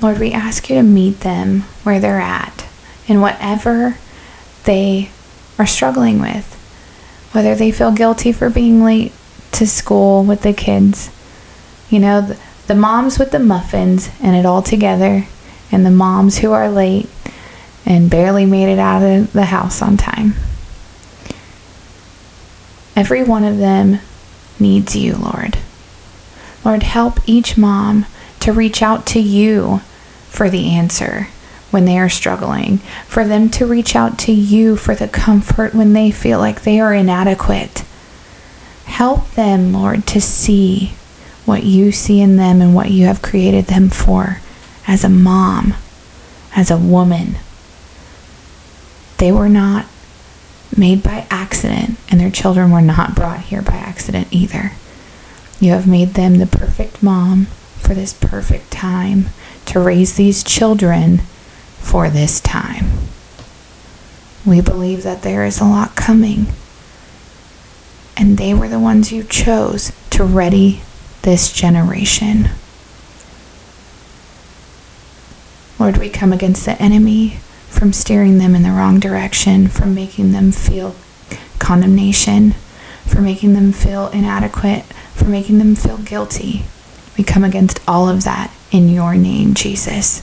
[0.00, 2.66] Lord, we ask you to meet them where they're at
[3.06, 3.98] in whatever
[4.64, 5.10] they
[5.58, 6.55] are struggling with.
[7.36, 9.12] Whether they feel guilty for being late
[9.52, 11.10] to school with the kids,
[11.90, 15.26] you know, the, the moms with the muffins and it all together,
[15.70, 17.10] and the moms who are late
[17.84, 20.32] and barely made it out of the house on time.
[22.96, 23.98] Every one of them
[24.58, 25.58] needs you, Lord.
[26.64, 28.06] Lord, help each mom
[28.40, 29.82] to reach out to you
[30.30, 31.28] for the answer
[31.70, 35.92] when they are struggling, for them to reach out to you for the comfort when
[35.92, 37.84] they feel like they are inadequate.
[38.84, 40.94] Help them, Lord, to see
[41.44, 44.40] what you see in them and what you have created them for
[44.86, 45.74] as a mom,
[46.54, 47.36] as a woman.
[49.18, 49.86] They were not
[50.76, 54.72] made by accident, and their children were not brought here by accident either.
[55.58, 57.46] You have made them the perfect mom
[57.78, 59.26] for this perfect time
[59.66, 61.22] to raise these children
[61.86, 62.86] for this time.
[64.44, 66.48] We believe that there is a lot coming,
[68.16, 70.82] and they were the ones you chose to ready
[71.22, 72.50] this generation.
[75.78, 80.32] Lord, we come against the enemy from steering them in the wrong direction, from making
[80.32, 80.96] them feel
[81.58, 82.52] condemnation,
[83.04, 84.82] for making them feel inadequate,
[85.14, 86.64] for making them feel guilty.
[87.16, 90.22] We come against all of that in your name, Jesus.